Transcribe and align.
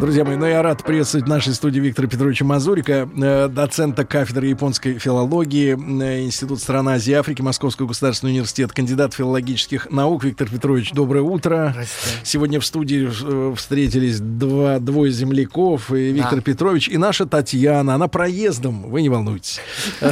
Друзья 0.00 0.24
мои, 0.24 0.36
ну 0.36 0.46
я 0.46 0.62
рад 0.62 0.84
приветствовать 0.84 1.26
в 1.26 1.28
нашей 1.28 1.52
студии 1.54 1.80
Виктора 1.80 2.06
Петровича 2.06 2.44
Мазурика, 2.44 3.08
э, 3.20 3.48
доцента 3.48 4.04
кафедры 4.04 4.46
японской 4.46 4.96
филологии, 4.96 5.76
э, 5.76 6.22
Институт 6.22 6.60
стран 6.60 6.90
Азии 6.90 7.10
и 7.10 7.14
Африки, 7.14 7.42
Московский 7.42 7.84
государственный 7.84 8.30
университет, 8.30 8.70
кандидат 8.72 9.14
филологических 9.14 9.90
наук. 9.90 10.22
Виктор 10.22 10.48
Петрович, 10.48 10.92
доброе 10.92 11.22
утро. 11.22 11.74
Сегодня 12.22 12.60
в 12.60 12.64
студии 12.64 13.10
э, 13.10 13.54
встретились 13.56 14.20
два, 14.20 14.78
двое 14.78 15.10
земляков, 15.10 15.92
и 15.92 16.12
Виктор 16.12 16.36
Да. 16.36 16.42
Петрович, 16.42 16.88
и 16.88 16.96
наша 16.96 17.26
Татьяна. 17.26 17.96
Она 17.96 18.06
проездом, 18.06 18.82
вы 18.88 19.02
не 19.02 19.08
волнуйтесь. 19.08 19.60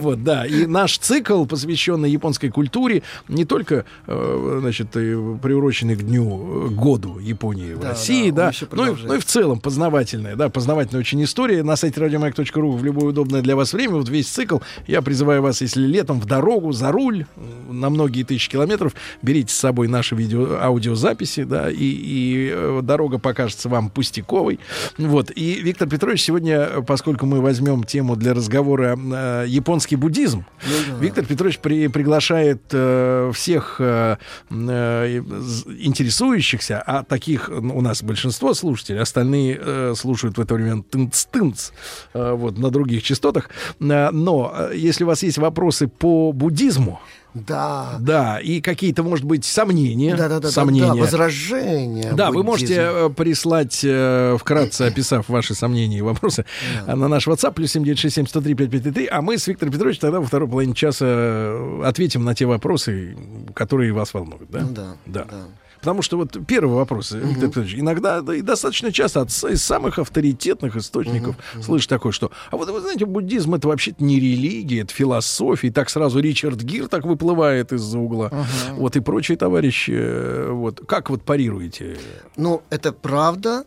Вот, 0.00 0.22
да. 0.24 0.46
И 0.46 0.64
наш 0.66 0.98
цикл, 0.98 1.44
посвященный 1.44 2.10
японской 2.10 2.48
культуре, 2.48 3.02
не 3.28 3.44
только, 3.44 3.84
э, 4.06 4.58
значит, 4.60 4.90
приуроченный 4.90 5.96
к 5.96 6.02
дню, 6.02 6.70
году 6.70 7.18
Японии 7.18 7.74
в 7.74 7.84
России, 7.84 8.30
да, 8.30 8.48
еще 8.48 8.66
ну 8.86 8.94
и, 8.96 9.06
ну 9.06 9.14
и 9.14 9.18
в 9.18 9.24
целом 9.24 9.60
познавательная, 9.60 10.36
да, 10.36 10.48
познавательная 10.48 11.00
очень 11.00 11.22
история. 11.24 11.62
На 11.62 11.76
сайте 11.76 12.00
радиомаяк.ру 12.00 12.72
в 12.72 12.84
любое 12.84 13.06
удобное 13.06 13.42
для 13.42 13.56
вас 13.56 13.72
время, 13.72 13.94
вот 13.94 14.08
весь 14.08 14.28
цикл. 14.28 14.58
Я 14.86 15.02
призываю 15.02 15.42
вас, 15.42 15.60
если 15.60 15.86
летом 15.86 16.20
в 16.20 16.26
дорогу, 16.26 16.72
за 16.72 16.92
руль, 16.92 17.26
на 17.70 17.90
многие 17.90 18.22
тысячи 18.22 18.50
километров, 18.50 18.94
берите 19.22 19.52
с 19.52 19.56
собой 19.56 19.88
наши 19.88 20.14
видео, 20.14 20.58
аудиозаписи, 20.60 21.44
да, 21.44 21.70
и, 21.70 21.76
и, 21.76 22.50
э, 22.52 22.80
дорога 22.82 23.18
покажется 23.18 23.68
вам 23.68 23.90
пустяковой. 23.90 24.58
Вот. 24.98 25.30
И 25.34 25.60
Виктор 25.60 25.88
Петрович 25.88 26.22
сегодня, 26.22 26.82
поскольку 26.86 27.26
мы 27.26 27.40
возьмем 27.40 27.84
тему 27.84 28.16
для 28.16 28.34
разговора 28.34 28.96
э, 28.96 29.44
японский 29.48 29.96
буддизм, 29.96 30.44
Ну 30.64 30.98
Виктор 31.00 31.24
Петрович 31.24 31.58
при- 31.58 31.88
приглашает 31.88 32.62
э, 32.72 33.30
всех 33.34 33.76
э, 33.78 34.16
э, 34.50 35.22
интересующихся, 35.78 36.82
а 36.86 37.02
таких 37.02 37.48
ну, 37.48 37.76
у 37.76 37.80
нас 37.80 38.02
большинство 38.02 38.54
слушателей, 38.54 38.75
остальные 38.90 39.58
э, 39.60 39.94
слушают 39.96 40.38
в 40.38 40.40
это 40.40 40.54
время 40.54 40.82
тынц-тынц, 40.90 41.72
э, 42.14 42.32
вот, 42.32 42.58
на 42.58 42.70
других 42.70 43.02
частотах. 43.02 43.50
Э, 43.80 44.10
но 44.10 44.52
э, 44.56 44.72
если 44.76 45.04
у 45.04 45.06
вас 45.06 45.22
есть 45.22 45.38
вопросы 45.38 45.88
по 45.88 46.32
буддизму, 46.32 47.00
Да. 47.34 47.96
да, 48.00 48.38
и 48.40 48.60
какие-то, 48.62 49.02
может 49.02 49.26
быть, 49.26 49.44
сомнения, 49.44 50.16
Да, 50.16 50.28
да, 50.28 50.40
да, 50.40 50.50
сомнения, 50.50 50.94
да, 50.94 51.00
возражения. 51.00 52.12
да, 52.14 52.26
вы 52.30 52.42
буддизму. 52.42 52.50
можете 52.50 52.74
э, 52.80 53.10
прислать, 53.10 53.84
вкратце 54.40 54.82
описав 54.88 55.28
ваши 55.28 55.54
сомнения 55.54 55.98
и 55.98 56.02
вопросы, 56.02 56.44
э, 56.86 56.94
на 56.94 57.08
наш 57.08 57.26
WhatsApp, 57.28 57.52
плюс 57.52 57.72
7967 57.72 59.06
а 59.10 59.20
мы 59.22 59.36
с 59.38 59.46
Виктором 59.46 59.72
Петровичем 59.72 60.00
тогда 60.00 60.20
во 60.20 60.26
второй 60.26 60.48
половине 60.48 60.74
часа 60.74 61.06
ответим 61.84 62.24
на 62.24 62.34
те 62.34 62.46
вопросы, 62.46 63.16
которые 63.54 63.92
вас 63.92 64.14
волнуют. 64.14 64.50
Да? 64.50 64.60
Да, 64.60 64.96
да. 65.06 65.24
да. 65.30 65.36
Потому 65.86 66.02
что 66.02 66.16
вот 66.16 66.36
первый 66.48 66.74
вопрос, 66.74 67.12
Виктор 67.12 67.48
Петрович, 67.48 67.76
иногда 67.76 68.20
да, 68.20 68.34
и 68.34 68.42
достаточно 68.42 68.90
часто 68.90 69.20
от 69.20 69.28
из 69.28 69.62
самых 69.62 70.00
авторитетных 70.00 70.74
источников 70.74 71.36
слышишь 71.62 71.86
такое, 71.86 72.10
что, 72.10 72.32
а 72.50 72.56
вот 72.56 72.68
вы 72.68 72.80
знаете, 72.80 73.06
буддизм 73.06 73.54
это 73.54 73.68
вообще-то 73.68 74.02
не 74.02 74.18
религия, 74.18 74.80
это 74.80 74.92
философия, 74.92 75.68
и 75.68 75.70
так 75.70 75.88
сразу 75.88 76.18
Ричард 76.18 76.60
Гир 76.60 76.88
так 76.88 77.04
выплывает 77.04 77.72
из-за 77.72 78.00
угла, 78.00 78.32
вот 78.72 78.96
и 78.96 79.00
прочие 79.00 79.38
товарищи, 79.38 79.92
э, 79.94 80.50
вот 80.50 80.80
как 80.88 81.08
вот 81.08 81.22
парируете? 81.22 81.98
Ну, 82.36 82.62
это 82.68 82.90
правда, 82.90 83.62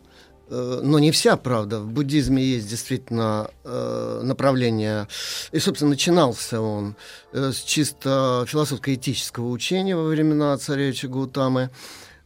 э, 0.50 0.80
но 0.82 0.98
не 0.98 1.12
вся 1.12 1.38
правда. 1.38 1.80
В 1.80 1.90
буддизме 1.90 2.44
есть 2.44 2.68
действительно 2.68 3.48
э, 3.64 4.20
направление, 4.22 5.08
и, 5.52 5.58
собственно, 5.58 5.92
начинался 5.92 6.60
он 6.60 6.96
э, 7.32 7.50
с 7.50 7.62
чисто 7.62 8.44
философско-этического 8.46 9.48
учения 9.48 9.96
во 9.96 10.04
времена 10.04 10.58
царевича 10.58 11.08
Гаутамы. 11.08 11.70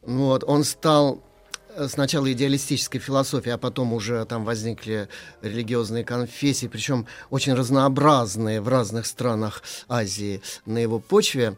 Вот, 0.07 0.45
он 0.45 0.65
стал 0.65 1.23
э, 1.71 1.89
сначала 1.89 2.31
идеалистической 2.33 3.01
философией, 3.01 3.55
а 3.55 3.59
потом 3.59 3.93
уже 3.93 4.25
там 4.27 4.45
возникли 4.45 5.09
религиозные 5.43 6.05
конфессии, 6.05 6.67
причем 6.67 7.07
очень 7.31 7.55
разнообразные 7.55 8.61
в 8.61 8.69
разных 8.69 9.07
странах 9.07 9.63
Азии 9.89 10.43
на 10.67 10.79
его 10.79 10.99
почве. 10.99 11.57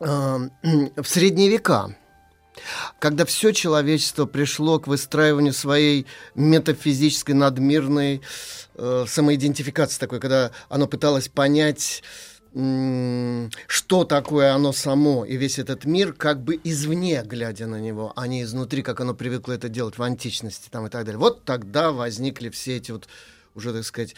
Э, 0.00 0.38
В 0.96 1.06
средние 1.06 1.48
века 1.48 1.96
когда 2.98 3.24
все 3.24 3.52
человечество 3.52 4.26
пришло 4.26 4.78
к 4.78 4.86
выстраиванию 4.86 5.52
своей 5.52 6.06
метафизической 6.34 7.32
надмирной 7.32 8.22
э, 8.74 9.04
самоидентификации 9.08 9.98
такой, 9.98 10.20
когда 10.20 10.50
оно 10.68 10.86
пыталось 10.86 11.28
понять, 11.28 12.02
что 12.52 14.04
такое 14.04 14.52
оно 14.54 14.72
само 14.72 15.24
и 15.24 15.36
весь 15.36 15.58
этот 15.58 15.84
мир 15.84 16.12
как 16.12 16.42
бы 16.42 16.58
извне, 16.64 17.22
глядя 17.24 17.66
на 17.66 17.80
него, 17.80 18.12
а 18.16 18.26
не 18.26 18.42
изнутри, 18.42 18.82
как 18.82 19.00
оно 19.00 19.14
привыкло 19.14 19.52
это 19.52 19.68
делать 19.68 19.98
в 19.98 20.02
античности 20.02 20.68
там, 20.70 20.86
и 20.86 20.90
так 20.90 21.04
далее. 21.04 21.18
Вот 21.18 21.44
тогда 21.44 21.92
возникли 21.92 22.48
все 22.48 22.76
эти 22.76 22.90
вот 22.90 23.08
уже, 23.54 23.72
так 23.72 23.84
сказать, 23.84 24.14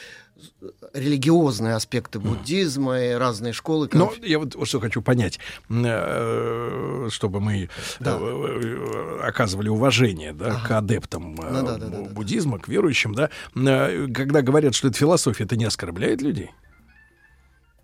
религиозные 0.92 1.74
аспекты 1.74 2.18
буддизма 2.18 3.00
и 3.00 3.10
разные 3.12 3.52
школы. 3.52 3.88
Но 3.92 4.06
конф- 4.06 4.26
я 4.26 4.38
вот 4.38 4.56
что 4.66 4.78
хочу 4.80 5.00
понять, 5.02 5.38
э, 5.70 7.08
чтобы 7.10 7.40
мы 7.40 7.68
Да. 8.00 8.18
э, 8.20 9.20
оказывали 9.22 9.68
уважение 9.68 10.32
да, 10.32 10.60
к 10.66 10.70
адептам 10.70 11.34
э, 11.40 11.50
Ну 11.50 11.66
да, 11.66 11.76
да, 11.76 11.86
да, 11.86 11.96
бу- 11.98 12.08
да. 12.08 12.10
буддизма, 12.14 12.58
к 12.58 12.68
верующим, 12.68 13.14
да, 13.14 13.30
Э, 13.56 14.06
когда 14.14 14.42
говорят, 14.42 14.74
что 14.74 14.88
это 14.88 14.96
философия, 14.98 15.44
это 15.44 15.56
не 15.56 15.64
оскорбляет 15.64 16.20
людей? 16.22 16.50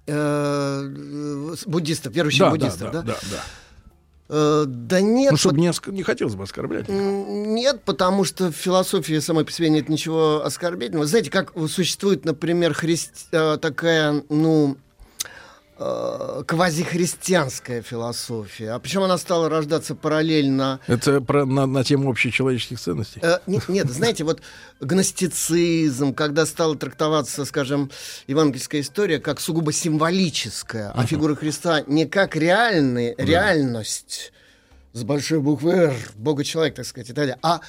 Э, 0.08 1.54
буддистов, 1.66 2.12
верующих 2.14 2.41
да, 2.41 2.50
буддистов, 2.50 2.92
да, 2.92 3.02
да? 3.02 3.02
да, 3.02 3.16
да. 3.30 3.42
Э, 4.30 4.64
да 4.66 5.00
нет, 5.00 5.30
Ну, 5.32 5.36
чтобы 5.38 5.58
не, 5.60 5.69
оск- 5.69 5.91
не 5.91 6.02
хотелось 6.02 6.34
бы 6.34 6.42
оскорблять. 6.44 6.88
Нет, 6.88 7.82
потому 7.84 8.24
что 8.24 8.50
в 8.52 8.54
философии 8.56 9.19
самой 9.20 9.44
по 9.44 9.52
себе 9.52 9.70
нет 9.70 9.88
ничего 9.88 10.44
оскорбительного. 10.44 11.06
Знаете, 11.06 11.30
как 11.30 11.52
существует, 11.69 12.24
например, 12.24 12.72
христи- 12.72 13.26
э, 13.32 13.56
такая, 13.58 14.22
ну, 14.28 14.76
квазихристианская 15.78 17.82
философия. 17.82 18.72
А 18.72 18.78
причем 18.78 19.02
она 19.02 19.18
стала 19.18 19.48
рождаться 19.48 19.94
параллельно 19.94 20.80
Это 20.86 21.20
про, 21.20 21.46
на, 21.46 21.66
на 21.66 21.84
тему 21.84 22.10
общечеловеческих 22.10 22.80
ценностей. 22.80 23.20
Э, 23.22 23.38
не- 23.46 23.60
нет, 23.68 23.88
знаете, 23.88 24.24
вот 24.24 24.40
гностицизм, 24.80 26.14
когда 26.14 26.46
стала 26.46 26.76
трактоваться, 26.76 27.44
скажем, 27.44 27.90
евангельская 28.26 28.80
история 28.80 29.20
как 29.20 29.40
сугубо 29.40 29.72
символическая, 29.72 30.92
а 30.94 31.06
фигура 31.06 31.34
Христа 31.34 31.82
не 31.86 32.06
как 32.06 32.36
реальный, 32.36 33.14
реальность 33.16 34.32
с 34.93 35.04
большой 35.04 35.41
буквы 35.41 35.72
«Р», 35.72 35.94
Бога-человек, 36.16 36.75
так 36.75 36.84
сказать, 36.87 37.10
и 37.10 37.12
так 37.12 37.16
далее, 37.16 37.38
а 37.43 37.60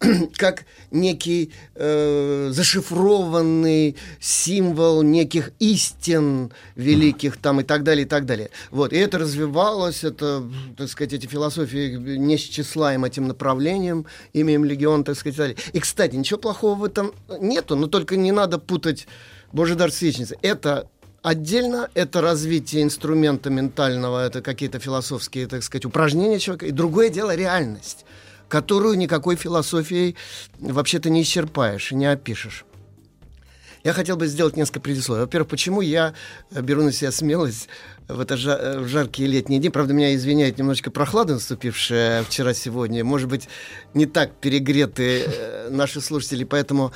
как 0.36 0.64
некий 0.90 1.52
э, 1.74 2.48
зашифрованный 2.50 3.96
символ 4.20 5.02
неких 5.02 5.52
истин 5.58 6.52
великих 6.74 7.36
там 7.36 7.60
и 7.60 7.64
так 7.64 7.82
далее, 7.82 8.04
и 8.04 8.08
так 8.08 8.26
далее. 8.26 8.50
Вот, 8.70 8.92
и 8.92 8.96
это 8.96 9.18
развивалось, 9.18 10.04
это, 10.04 10.42
так 10.76 10.88
сказать, 10.88 11.12
эти 11.12 11.26
философии 11.26 11.96
неисчислаем 11.96 13.04
этим 13.04 13.28
направлением, 13.28 14.06
имеем 14.32 14.64
легион, 14.64 15.04
так 15.04 15.16
сказать, 15.16 15.34
и 15.34 15.36
так 15.36 15.46
далее. 15.48 15.72
И, 15.72 15.80
кстати, 15.80 16.16
ничего 16.16 16.38
плохого 16.38 16.74
в 16.74 16.84
этом 16.84 17.12
нету, 17.40 17.76
но 17.76 17.86
только 17.86 18.16
не 18.16 18.32
надо 18.32 18.58
путать 18.58 19.06
Божий 19.52 19.76
дар 19.76 19.92
с 19.92 20.00
вечницей. 20.02 20.38
Это 20.42 20.88
Отдельно 21.22 21.88
это 21.94 22.20
развитие 22.20 22.82
инструмента 22.82 23.48
ментального, 23.48 24.26
это 24.26 24.42
какие-то 24.42 24.80
философские, 24.80 25.46
так 25.46 25.62
сказать, 25.62 25.84
упражнения 25.84 26.40
человека. 26.40 26.66
И 26.66 26.72
другое 26.72 27.10
дело 27.10 27.34
реальность, 27.36 28.04
которую 28.48 28.98
никакой 28.98 29.36
философией 29.36 30.16
вообще-то 30.58 31.10
не 31.10 31.22
исчерпаешь 31.22 31.92
не 31.92 32.06
опишешь. 32.06 32.64
Я 33.84 33.92
хотел 33.92 34.16
бы 34.16 34.26
сделать 34.26 34.56
несколько 34.56 34.80
предисловий. 34.80 35.22
Во-первых, 35.22 35.48
почему 35.48 35.80
я 35.80 36.14
э, 36.50 36.60
беру 36.60 36.82
на 36.82 36.92
себя 36.92 37.10
смелость 37.10 37.68
в, 38.06 38.20
это 38.20 38.34
жа- 38.34 38.58
э, 38.58 38.78
в 38.80 38.86
жаркие 38.86 39.28
летние 39.28 39.58
дни. 39.58 39.70
Правда, 39.70 39.92
меня 39.92 40.14
извиняет 40.14 40.58
немножечко 40.58 40.92
прохлада, 40.92 41.34
наступившая 41.34 42.22
вчера-сегодня. 42.22 43.04
Может 43.04 43.28
быть, 43.28 43.48
не 43.94 44.06
так 44.06 44.34
перегреты 44.34 45.24
э, 45.24 45.68
наши 45.70 46.00
слушатели, 46.00 46.44
поэтому 46.44 46.92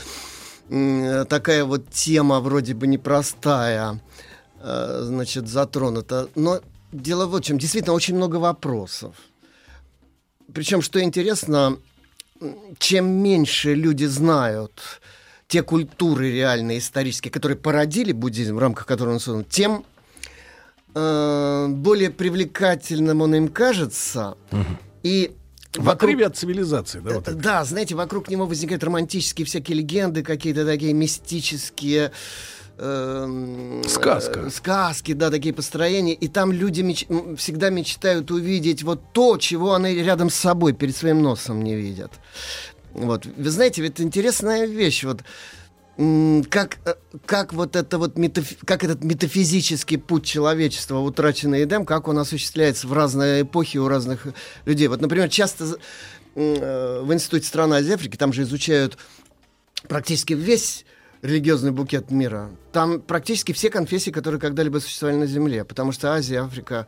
такая 0.68 1.64
вот 1.64 1.90
тема 1.90 2.40
вроде 2.40 2.74
бы 2.74 2.88
непростая, 2.88 4.00
э, 4.60 5.00
значит, 5.04 5.48
затронута. 5.48 6.28
Но 6.34 6.60
дело 6.92 7.26
вот 7.26 7.44
в 7.44 7.46
чем. 7.46 7.58
Действительно, 7.58 7.94
очень 7.94 8.16
много 8.16 8.36
вопросов. 8.36 9.14
Причем, 10.52 10.82
что 10.82 11.02
интересно, 11.02 11.78
чем 12.78 13.06
меньше 13.06 13.74
люди 13.74 14.04
знают, 14.04 14.80
те 15.48 15.62
культуры 15.62 16.32
реальные, 16.32 16.78
исторические, 16.78 17.30
которые 17.30 17.58
породили 17.58 18.12
буддизм, 18.12 18.56
в 18.56 18.58
рамках 18.58 18.86
которого 18.86 19.14
он 19.14 19.20
создан, 19.20 19.44
тем 19.44 19.84
э, 20.94 21.66
более 21.68 22.10
привлекательным 22.10 23.20
он 23.22 23.34
им 23.34 23.48
кажется. 23.48 24.36
И 25.02 25.36
В 25.74 25.84
вокруг- 25.84 26.20
от 26.22 26.36
цивилизации, 26.36 27.00
да, 27.00 27.14
вот 27.14 27.24
так. 27.24 27.36
да, 27.40 27.64
знаете, 27.64 27.94
вокруг 27.94 28.28
него 28.28 28.46
возникают 28.46 28.82
романтические 28.82 29.44
всякие 29.46 29.76
легенды, 29.78 30.22
какие-то 30.22 30.64
такие 30.64 30.92
мистические 30.94 32.12
эм, 32.78 33.82
Сказка. 33.86 34.40
э, 34.40 34.50
сказки, 34.50 35.12
да, 35.12 35.30
такие 35.30 35.54
построения. 35.54 36.14
И 36.14 36.28
там 36.28 36.52
люди 36.52 36.82
меч- 36.82 37.36
всегда 37.36 37.70
мечтают 37.70 38.30
увидеть 38.30 38.82
вот 38.82 39.00
то, 39.12 39.36
чего 39.38 39.74
они 39.74 39.94
рядом 39.94 40.30
с 40.30 40.34
собой, 40.34 40.72
перед 40.72 40.96
своим 40.96 41.22
носом 41.22 41.62
не 41.62 41.74
видят. 41.74 42.12
Вот. 42.92 43.26
Вы 43.26 43.50
знаете, 43.50 43.82
ведь 43.82 44.00
интересная 44.00 44.66
вещь. 44.66 45.04
Вот 45.04 45.22
как, 46.50 46.76
э, 46.84 46.94
как 47.24 47.54
вот 47.54 47.74
это 47.74 47.96
вот 47.98 48.18
метафи- 48.18 48.58
как 48.66 48.84
этот 48.84 49.02
метафизический 49.02 49.96
путь 49.96 50.26
человечества, 50.26 50.98
утраченный 50.98 51.64
Эдем, 51.64 51.86
как 51.86 52.06
он 52.08 52.18
осуществляется 52.18 52.86
в 52.86 52.92
разные 52.92 53.42
эпохи 53.42 53.78
у 53.78 53.88
разных 53.88 54.26
людей. 54.66 54.88
Вот, 54.88 55.00
например, 55.00 55.30
часто 55.30 55.78
э, 56.34 57.00
в 57.02 57.10
Институте 57.14 57.46
стран 57.46 57.72
Азии 57.72 57.94
Африки 57.94 58.16
там 58.18 58.34
же 58.34 58.42
изучают 58.42 58.98
практически 59.88 60.34
весь 60.34 60.84
религиозный 61.26 61.72
букет 61.72 62.10
мира. 62.10 62.50
Там 62.72 63.00
практически 63.00 63.52
все 63.52 63.70
конфессии, 63.70 64.10
которые 64.10 64.40
когда-либо 64.40 64.78
существовали 64.78 65.18
на 65.18 65.26
Земле, 65.26 65.64
потому 65.64 65.92
что 65.92 66.12
Азия, 66.12 66.40
Африка, 66.42 66.86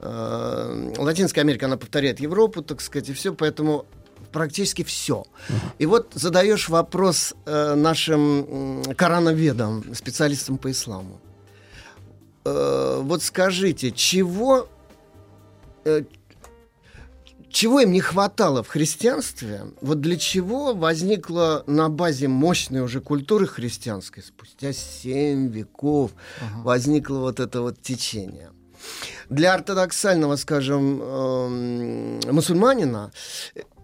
э, 0.00 0.92
Латинская 0.98 1.40
Америка, 1.40 1.66
она 1.66 1.76
повторяет 1.76 2.20
Европу, 2.20 2.62
так 2.62 2.80
сказать, 2.80 3.08
и 3.08 3.12
все, 3.12 3.34
поэтому 3.34 3.86
практически 4.32 4.84
все. 4.84 5.24
И 5.78 5.86
вот 5.86 6.12
задаешь 6.14 6.68
вопрос 6.68 7.34
э, 7.46 7.74
нашим 7.74 8.20
м, 8.20 8.94
Корановедам, 8.94 9.94
специалистам 9.94 10.58
по 10.58 10.70
исламу. 10.70 11.20
Э, 12.44 13.00
вот 13.02 13.22
скажите, 13.22 13.90
чего, 13.90 14.68
э, 15.84 16.02
чего 17.50 17.80
им 17.80 17.92
не 17.92 18.00
хватало 18.00 18.62
в 18.62 18.68
христианстве? 18.68 19.62
Вот 19.80 20.00
для 20.00 20.16
чего 20.16 20.74
возникла 20.74 21.64
на 21.66 21.88
базе 21.88 22.28
мощной 22.28 22.80
уже 22.80 23.00
культуры 23.00 23.46
христианской 23.46 24.22
спустя 24.22 24.72
семь 24.72 25.48
веков 25.48 26.12
возникло 26.62 27.18
вот 27.18 27.40
это 27.40 27.60
вот 27.62 27.82
течение? 27.82 28.50
Для 29.28 29.54
ортодоксального, 29.54 30.36
скажем, 30.36 31.02
эм, 31.02 32.20
мусульманина 32.30 33.12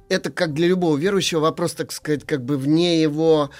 это 0.08 0.30
как 0.30 0.54
для 0.54 0.68
любого 0.68 0.96
верующего 0.96 1.40
вопрос, 1.40 1.72
так 1.74 1.92
сказать, 1.92 2.24
как 2.24 2.44
бы 2.44 2.56
вне 2.56 3.02
его 3.02 3.50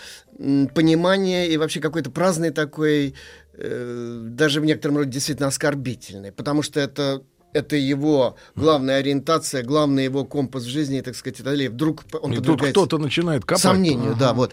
понимания 0.74 1.48
и 1.48 1.56
вообще 1.56 1.80
какой-то 1.80 2.10
праздный 2.10 2.50
такой, 2.50 3.14
э, 3.54 4.20
даже 4.22 4.60
в 4.60 4.64
некотором 4.64 4.98
роде 4.98 5.10
действительно 5.10 5.48
оскорбительный, 5.48 6.32
потому 6.32 6.62
что 6.62 6.78
это 6.78 7.22
это 7.56 7.76
его 7.76 8.36
главная 8.54 8.98
ориентация, 8.98 9.62
главный 9.62 10.04
его 10.04 10.24
компас 10.24 10.64
в 10.64 10.68
жизни, 10.68 11.00
так 11.00 11.14
сказать, 11.16 11.40
и 11.40 11.42
так 11.42 11.52
далее. 11.52 11.70
Вдруг 11.70 12.04
он 12.22 12.32
И 12.32 12.40
тут 12.40 12.62
кто-то 12.62 12.98
начинает 12.98 13.44
копать. 13.44 13.62
сомнению, 13.62 14.14
да, 14.18 14.32
вот. 14.32 14.52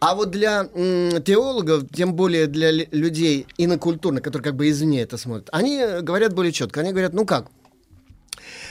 А 0.00 0.14
вот 0.14 0.30
для 0.32 0.68
м, 0.74 1.22
теологов, 1.22 1.84
тем 1.94 2.14
более 2.14 2.46
для 2.48 2.70
лю- 2.72 2.88
людей 2.90 3.46
инокультурных, 3.56 4.22
которые 4.22 4.44
как 4.44 4.56
бы 4.56 4.68
извне 4.68 5.00
это 5.02 5.16
смотрят, 5.16 5.48
они 5.52 5.78
говорят 6.02 6.34
более 6.34 6.52
четко. 6.52 6.80
Они 6.80 6.90
говорят, 6.90 7.12
ну 7.14 7.24
как, 7.24 7.46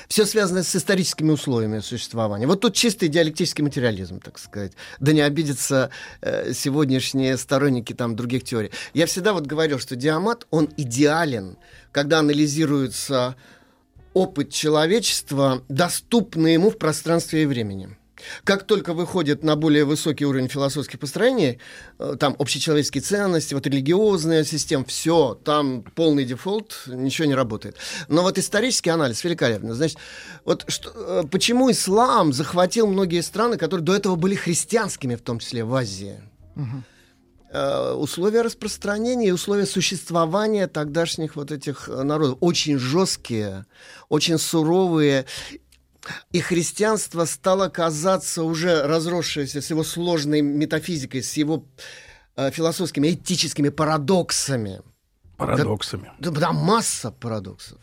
все 0.09 0.25
связано 0.25 0.62
с 0.63 0.75
историческими 0.75 1.31
условиями 1.31 1.79
существования. 1.79 2.47
Вот 2.47 2.59
тут 2.59 2.73
чистый 2.73 3.07
диалектический 3.07 3.63
материализм, 3.63 4.19
так 4.19 4.39
сказать. 4.39 4.73
Да 5.00 5.13
не 5.13 5.21
обидятся 5.21 5.89
э, 6.21 6.51
сегодняшние 6.53 7.38
сторонники 7.38 7.94
там 7.94 8.18
других 8.18 8.44
теорий. 8.44 8.71
Я 8.94 9.06
всегда 9.06 9.31
вот 9.31 9.45
говорил, 9.45 9.79
что 9.79 9.95
диамат, 9.95 10.47
он 10.50 10.68
идеален, 10.75 11.56
когда 11.94 12.19
анализируется 12.19 13.35
опыт 14.13 14.52
человечества, 14.52 15.63
доступный 15.69 16.54
ему 16.54 16.69
в 16.69 16.78
пространстве 16.78 17.44
и 17.44 17.46
времени. 17.46 17.96
Как 18.44 18.63
только 18.63 18.94
выходит 18.94 19.44
на 19.44 19.56
более 19.56 19.86
высокий 19.86 20.25
уровень 20.25 20.48
философских 20.48 21.00
построений, 21.00 21.60
э, 22.00 22.16
там 22.19 22.36
общечеловеческие 22.40 23.02
ценности, 23.02 23.54
вот 23.54 23.66
религиозная 23.66 24.44
система, 24.44 24.86
все, 24.86 25.40
там 25.44 25.84
полный 25.96 26.25
дефолт, 26.25 26.84
ничего 26.88 27.28
не 27.28 27.36
работает. 27.36 27.78
Но 28.08 28.22
вот 28.22 28.38
исторический 28.38 28.90
анализ 28.90 29.24
великолепно. 29.24 29.74
Значит, 29.74 29.98
вот 30.46 30.66
что, 30.68 30.92
э, 30.96 31.24
почему 31.30 31.72
ислам 31.72 32.34
захватил 32.34 32.88
многие 32.88 33.22
страны, 33.22 33.57
которые 33.57 33.86
до 33.86 33.96
этого 33.96 34.16
были 34.16 34.36
христианскими, 34.36 35.16
в 35.16 35.22
том 35.22 35.40
числе 35.40 35.64
в 35.64 35.74
Азии? 35.74 36.22
Э, 36.56 36.62
условия 37.53 38.42
распространения 38.42 39.27
и 39.27 39.31
условия 39.31 39.65
существования 39.65 40.68
тогдашних 40.68 41.36
вот 41.36 41.51
этих 41.51 41.89
э, 41.89 42.03
народов 42.03 42.38
очень 42.39 42.77
жесткие, 42.77 43.65
очень 44.09 44.38
суровые. 44.38 45.25
И 46.31 46.39
христианство 46.39 47.25
стало 47.25 47.69
казаться 47.69 48.44
уже 48.44 48.83
разросшееся 48.83 49.62
с 49.62 49.69
его 49.69 49.83
сложной 49.83 50.42
метафизикой, 50.42 51.24
с 51.24 51.33
его 51.33 51.65
э, 52.38 52.51
философскими, 52.51 53.12
этическими 53.12 53.69
парадоксами. 53.69 54.81
Парадоксами. 55.38 56.12
Да, 56.19 56.31
да, 56.31 56.51
масса 56.54 57.12
парадоксов. 57.12 57.80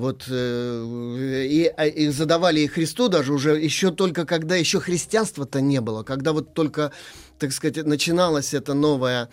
Вот 0.00 0.24
э, 0.30 1.46
и, 1.46 1.70
а, 1.76 1.84
и 1.84 2.08
задавали 2.08 2.60
и 2.60 2.66
Христу 2.66 3.08
даже 3.08 3.34
уже 3.34 3.60
еще 3.60 3.90
только 3.90 4.24
когда 4.24 4.56
еще 4.56 4.80
христианства-то 4.80 5.60
не 5.60 5.82
было, 5.82 6.04
когда 6.04 6.32
вот 6.32 6.54
только, 6.54 6.90
так 7.38 7.52
сказать, 7.52 7.84
начиналось 7.84 8.54
это 8.54 8.72
новое 8.72 9.24
м, 9.24 9.28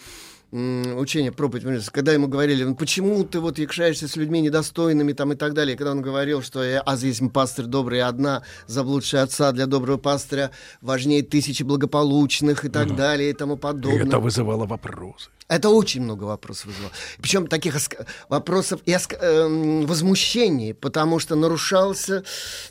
учение 0.51 1.31
проповедь, 1.33 1.85
когда 1.91 2.13
ему 2.13 2.27
говорили, 2.27 2.63
ну 2.63 2.73
почему 2.75 3.23
ты 3.25 3.39
вот 3.41 3.59
якшаешься 3.59 4.07
с 4.07 4.15
людьми 4.15 4.39
недостойными 4.41 5.11
там 5.13 5.33
и 5.33 5.35
так 5.35 5.53
далее, 5.53 5.75
и 5.75 5.77
когда 5.77 5.91
он 5.91 6.01
говорил, 6.01 6.41
что 6.41 6.63
я 6.63 6.81
аз 6.85 7.03
есть 7.03 7.21
пастырь 7.33 7.65
добрый, 7.65 7.99
и 7.99 8.01
одна 8.01 8.43
заблудшая 8.65 9.23
отца 9.23 9.51
для 9.51 9.65
доброго 9.65 9.97
пастыря 9.97 10.51
важнее 10.81 11.21
тысячи 11.21 11.63
благополучных 11.63 12.63
и 12.63 12.69
так 12.69 12.95
далее 12.95 13.29
и 13.31 13.33
тому 13.33 13.55
И 13.55 13.57
подобное. 13.57 14.05
это 14.05 14.19
вызывало 14.19 14.65
вопросы. 14.65 15.29
Это 15.49 15.69
очень 15.69 16.01
много 16.01 16.25
вопросов 16.25 16.67
вызвало. 16.67 16.91
Причем 17.21 17.47
таких 17.47 17.75
вопросов 18.29 18.81
и 18.85 18.91
оск- 18.91 19.17
эм, 19.17 19.85
возмущений, 19.85 20.73
потому 20.73 21.19
что 21.19 21.35
нарушался 21.35 22.23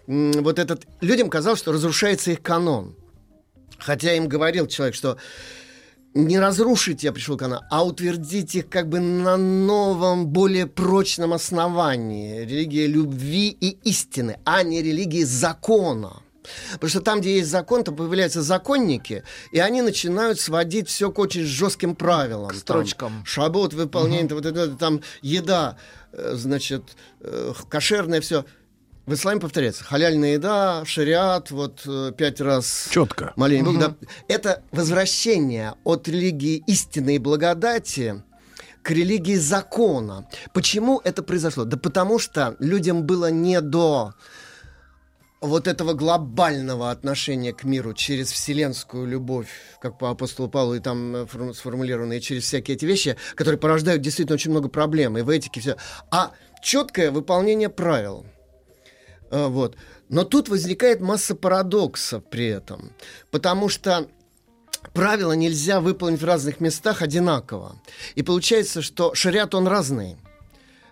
м, 0.06 0.32
вот 0.42 0.58
этот... 0.58 0.86
Людям 1.00 1.30
казалось, 1.30 1.58
что 1.58 1.72
разрушается 1.72 2.32
их 2.32 2.42
канон. 2.42 2.94
Хотя 3.78 4.14
им 4.14 4.28
говорил 4.28 4.66
человек, 4.66 4.94
что 4.94 5.16
не 6.16 6.38
разрушите, 6.38 7.06
я 7.08 7.12
пришел 7.12 7.36
канон, 7.36 7.60
а 7.70 7.84
утвердите 7.84 8.60
их 8.60 8.68
как 8.68 8.88
бы 8.88 9.00
на 9.00 9.36
новом, 9.36 10.26
более 10.26 10.66
прочном 10.66 11.32
основании. 11.32 12.40
Религия 12.40 12.86
любви 12.86 13.48
и 13.48 13.78
истины, 13.84 14.38
а 14.44 14.62
не 14.62 14.82
религии 14.82 15.24
закона. 15.24 16.22
Потому 16.74 16.90
что 16.90 17.00
там, 17.00 17.20
где 17.20 17.36
есть 17.38 17.50
закон, 17.50 17.84
там 17.84 17.96
появляются 17.96 18.40
законники, 18.40 19.24
и 19.50 19.58
они 19.58 19.82
начинают 19.82 20.40
сводить 20.40 20.88
все 20.88 21.10
к 21.10 21.18
очень 21.18 21.42
жестким 21.42 21.96
правилам. 21.96 22.48
К 22.48 22.52
Там 22.52 22.60
строчкам. 22.60 23.24
шабот, 23.26 23.74
выполнение, 23.74 24.34
вот 24.34 24.46
это, 24.46 24.68
там 24.76 25.00
еда, 25.22 25.76
э, 26.12 26.32
значит, 26.34 26.96
э, 27.20 27.52
кошерное 27.68 28.20
все. 28.20 28.44
В 29.06 29.14
исламе 29.14 29.40
повторяется. 29.40 29.84
Халяльная 29.84 30.32
еда, 30.32 30.84
шариат, 30.84 31.52
вот 31.52 31.82
э, 31.86 32.12
пять 32.16 32.40
раз 32.40 32.88
Четко. 32.90 33.32
моление 33.36 33.64
Богу, 33.64 33.78
да. 33.78 33.94
Это 34.26 34.64
возвращение 34.72 35.74
от 35.84 36.08
религии 36.08 36.64
истины 36.66 37.14
и 37.14 37.18
благодати 37.18 38.24
к 38.82 38.90
религии 38.90 39.36
закона. 39.36 40.28
Почему 40.52 41.00
это 41.04 41.22
произошло? 41.22 41.64
Да 41.64 41.76
потому 41.76 42.18
что 42.18 42.56
людям 42.58 43.04
было 43.04 43.30
не 43.30 43.60
до 43.60 44.14
вот 45.40 45.68
этого 45.68 45.92
глобального 45.92 46.90
отношения 46.90 47.52
к 47.52 47.62
миру 47.62 47.94
через 47.94 48.32
вселенскую 48.32 49.06
любовь, 49.06 49.48
как 49.80 49.98
по 49.98 50.10
апостолу 50.10 50.48
Павлу 50.48 50.74
и 50.74 50.80
там 50.80 51.14
э, 51.14 51.26
форму- 51.26 51.54
сформулированные 51.54 52.20
через 52.20 52.42
всякие 52.42 52.76
эти 52.76 52.84
вещи, 52.84 53.16
которые 53.36 53.58
порождают 53.60 54.02
действительно 54.02 54.34
очень 54.34 54.50
много 54.50 54.68
проблем 54.68 55.16
и 55.16 55.22
в 55.22 55.28
этике 55.28 55.60
все, 55.60 55.76
а 56.10 56.32
четкое 56.60 57.12
выполнение 57.12 57.68
правил. 57.68 58.26
А, 59.30 59.48
Вот. 59.48 59.76
Но 60.08 60.24
тут 60.24 60.48
возникает 60.48 61.00
масса 61.00 61.34
парадоксов 61.34 62.24
при 62.24 62.46
этом, 62.46 62.92
потому 63.30 63.68
что 63.68 64.08
правила 64.92 65.32
нельзя 65.32 65.80
выполнить 65.80 66.20
в 66.20 66.24
разных 66.24 66.60
местах 66.60 67.02
одинаково. 67.02 67.76
И 68.14 68.22
получается, 68.22 68.82
что 68.82 69.14
шариат 69.14 69.54
он 69.54 69.66
разный. 69.66 70.16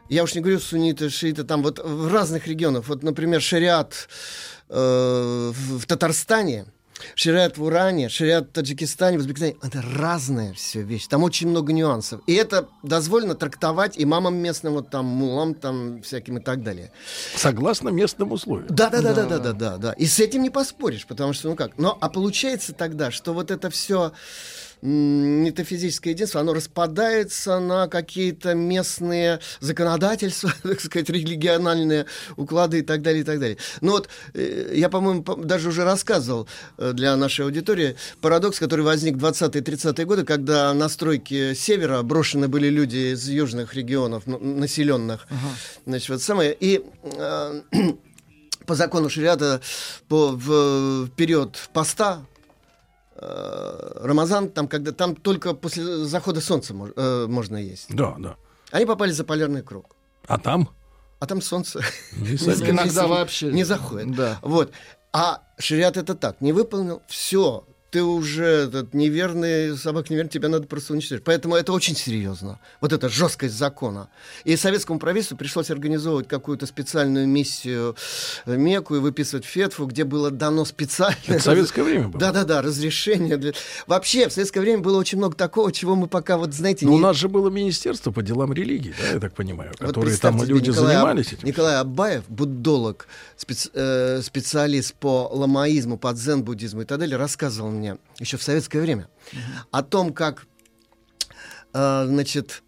Я 0.08 0.24
уж 0.24 0.34
не 0.34 0.40
говорю 0.40 0.60
сунниты, 0.60 1.08
шииты, 1.08 1.44
там 1.44 1.62
вот 1.62 1.78
в 1.78 2.12
разных 2.12 2.46
регионах. 2.46 2.88
Вот, 2.88 3.02
например, 3.02 3.40
шариат 3.40 4.08
э, 4.68 5.52
в, 5.54 5.78
в 5.78 5.86
Татарстане, 5.86 6.66
шариат 7.14 7.58
в 7.58 7.62
Уране, 7.62 8.08
шариат 8.08 8.48
в 8.48 8.52
Таджикистане, 8.52 9.18
в 9.18 9.20
Узбекистане. 9.20 9.56
Это 9.62 9.82
разные 9.82 10.54
все 10.54 10.82
вещи. 10.82 11.08
Там 11.08 11.22
очень 11.22 11.48
много 11.48 11.72
нюансов. 11.72 12.20
И 12.26 12.34
это 12.34 12.68
дозволено 12.82 13.34
трактовать 13.34 13.94
имамам 13.96 14.36
местным, 14.36 14.74
вот 14.74 14.90
там, 14.90 15.06
мулам 15.06 15.54
там 15.54 16.02
всяким 16.02 16.38
и 16.38 16.40
так 16.40 16.62
далее. 16.62 16.92
Согласно 17.34 17.88
местным 17.90 18.32
условиям. 18.32 18.66
Да, 18.68 18.90
да, 18.90 19.00
да, 19.00 19.14
да, 19.14 19.26
да, 19.26 19.38
да, 19.38 19.52
да, 19.52 19.76
да. 19.76 19.92
И 19.92 20.06
с 20.06 20.20
этим 20.20 20.42
не 20.42 20.50
поспоришь, 20.50 21.06
потому 21.06 21.32
что, 21.32 21.48
ну 21.48 21.56
как. 21.56 21.78
Но, 21.78 21.96
а 22.00 22.08
получается 22.08 22.72
тогда, 22.72 23.10
что 23.10 23.32
вот 23.32 23.50
это 23.50 23.70
все 23.70 24.12
метафизическое 24.84 26.12
единство, 26.12 26.42
оно 26.42 26.52
распадается 26.52 27.58
на 27.58 27.88
какие-то 27.88 28.54
местные 28.54 29.40
законодательства, 29.60 30.52
так 30.62 30.80
сказать, 30.80 31.08
региональные 31.08 32.06
уклады 32.36 32.80
и 32.80 32.82
так 32.82 33.00
далее, 33.00 33.22
и 33.22 33.24
так 33.24 33.40
далее. 33.40 33.56
Но 33.80 33.92
вот 33.92 34.08
э, 34.34 34.72
я, 34.74 34.90
по-моему, 34.90 35.22
даже 35.36 35.70
уже 35.70 35.84
рассказывал 35.84 36.46
э, 36.76 36.92
для 36.92 37.16
нашей 37.16 37.46
аудитории 37.46 37.96
парадокс, 38.20 38.58
который 38.58 38.84
возник 38.84 39.16
в 39.16 39.24
20-е 39.24 39.62
30-е 39.62 40.04
годы, 40.04 40.24
когда 40.24 40.74
на 40.74 40.90
стройке 40.90 41.54
севера 41.54 42.02
брошены 42.02 42.48
были 42.48 42.68
люди 42.68 43.14
из 43.14 43.26
южных 43.26 43.74
регионов, 43.74 44.26
населенных. 44.26 45.26
Uh-huh. 45.30 45.80
Значит, 45.86 46.08
вот 46.10 46.22
самое. 46.22 46.54
И 46.60 46.84
э, 47.02 47.62
по 48.66 48.74
закону 48.74 49.08
шариата 49.08 49.62
по, 50.08 50.32
в, 50.32 51.06
в 51.06 51.10
период 51.16 51.56
поста 51.72 52.26
Рамазан, 54.00 54.50
там, 54.50 54.68
когда, 54.68 54.92
там 54.92 55.16
только 55.16 55.54
после 55.54 56.04
захода 56.04 56.40
солнца 56.40 56.74
мож, 56.74 56.90
э, 56.96 57.26
можно 57.28 57.56
есть. 57.56 57.86
Да, 57.94 58.14
да. 58.18 58.36
Они 58.70 58.86
попали 58.86 59.12
за 59.12 59.24
полярный 59.24 59.62
круг. 59.62 59.96
А 60.26 60.38
там? 60.38 60.68
А 61.20 61.26
там 61.26 61.40
солнце 61.40 61.80
иногда 62.12 63.06
вообще 63.06 63.52
не 63.52 63.64
заходит. 63.64 64.14
Да. 64.14 64.38
Вот. 64.42 64.72
А 65.12 65.42
шариат 65.58 65.96
это 65.96 66.14
так, 66.14 66.40
не 66.40 66.52
выполнил, 66.52 67.02
все, 67.06 67.64
ты 67.94 68.02
уже 68.02 68.44
этот 68.44 68.92
неверный, 68.92 69.78
собак 69.78 70.10
неверный, 70.10 70.28
тебя 70.28 70.48
надо 70.48 70.66
просто 70.66 70.94
уничтожить. 70.94 71.22
Поэтому 71.22 71.54
это 71.54 71.72
очень 71.72 71.94
серьезно. 71.94 72.58
Вот 72.80 72.92
эта 72.92 73.08
жесткость 73.08 73.54
закона. 73.54 74.08
И 74.42 74.56
советскому 74.56 74.98
правительству 74.98 75.36
пришлось 75.36 75.70
организовывать 75.70 76.26
какую-то 76.26 76.66
специальную 76.66 77.28
миссию 77.28 77.94
в 78.46 78.56
Мекку 78.56 78.96
и 78.96 78.98
выписывать 78.98 79.44
фетфу, 79.44 79.86
где 79.86 80.02
было 80.02 80.32
дано 80.32 80.64
специально... 80.64 81.14
Это 81.28 81.40
советское 81.40 81.84
время 81.84 82.08
было? 82.08 82.18
Да-да-да, 82.18 82.62
разрешение. 82.62 83.36
Для... 83.36 83.52
Вообще, 83.86 84.28
в 84.28 84.32
советское 84.32 84.58
время 84.58 84.82
было 84.82 84.98
очень 84.98 85.18
много 85.18 85.36
такого, 85.36 85.70
чего 85.70 85.94
мы 85.94 86.08
пока, 86.08 86.36
вот 86.36 86.52
знаете... 86.52 86.86
Но 86.86 86.90
не... 86.90 86.96
у 86.96 87.00
нас 87.00 87.16
же 87.16 87.28
было 87.28 87.48
Министерство 87.48 88.10
по 88.10 88.24
делам 88.24 88.52
религии, 88.52 88.92
да, 89.00 89.12
я 89.12 89.20
так 89.20 89.34
понимаю, 89.34 89.70
вот 89.78 89.86
которые 89.86 90.16
там 90.16 90.42
люди 90.42 90.70
Николай, 90.70 90.94
занимались 90.94 91.32
этим. 91.32 91.46
Николай 91.46 91.76
Абаев, 91.76 92.24
буддолог, 92.28 93.06
специ... 93.36 93.70
э, 93.72 94.20
специалист 94.24 94.94
по 94.94 95.30
ламаизму, 95.32 95.96
по 95.96 96.12
дзен-буддизму 96.12 96.82
и 96.82 96.84
так 96.84 96.98
далее, 96.98 97.16
рассказывал 97.16 97.70
мне, 97.70 97.83
мне 97.84 97.98
еще 98.18 98.36
в 98.36 98.42
советское 98.42 98.80
время 98.80 99.08
о 99.70 99.82
том, 99.82 100.14
как, 100.14 100.46
э, 101.74 102.04
значит, 102.06 102.62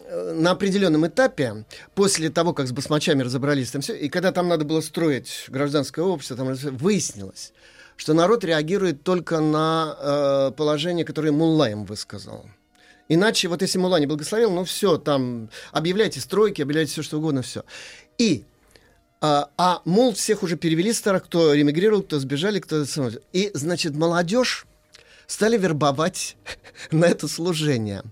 э, 0.00 0.32
на 0.34 0.50
определенном 0.50 1.06
этапе, 1.06 1.64
после 1.94 2.28
того, 2.28 2.52
как 2.52 2.66
с 2.66 2.72
басмачами 2.72 3.22
разобрались 3.22 3.70
там 3.70 3.80
все, 3.80 3.94
и 3.94 4.08
когда 4.08 4.32
там 4.32 4.48
надо 4.48 4.64
было 4.64 4.80
строить 4.82 5.46
гражданское 5.48 6.02
общество, 6.02 6.36
там 6.36 6.54
выяснилось, 6.76 7.52
что 7.96 8.12
народ 8.12 8.44
реагирует 8.44 9.02
только 9.02 9.40
на 9.40 9.96
э, 9.98 10.52
положение, 10.56 11.04
которое 11.04 11.32
Мулла 11.32 11.70
им 11.70 11.84
высказал. 11.84 12.46
Иначе, 13.08 13.48
вот 13.48 13.62
если 13.62 13.78
Мулла 13.78 13.98
не 13.98 14.06
благословил, 14.06 14.50
ну 14.50 14.64
все, 14.64 14.98
там 14.98 15.48
объявляйте 15.72 16.20
стройки, 16.20 16.60
объявляйте 16.60 16.92
все, 16.92 17.02
что 17.02 17.16
угодно, 17.16 17.40
все. 17.40 17.64
И 18.18 18.44
а, 19.20 19.50
а 19.56 19.82
мол, 19.84 20.14
всех 20.14 20.42
уже 20.42 20.56
перевели 20.56 20.92
старых, 20.92 21.24
кто 21.24 21.52
ремигрировал, 21.54 22.02
кто 22.02 22.18
сбежали, 22.18 22.60
кто... 22.60 22.84
И, 23.32 23.50
значит, 23.54 23.94
молодежь 23.94 24.66
стали 25.26 25.58
вербовать 25.58 26.36
на 26.90 27.06
это 27.06 27.28
служение. 27.28 28.02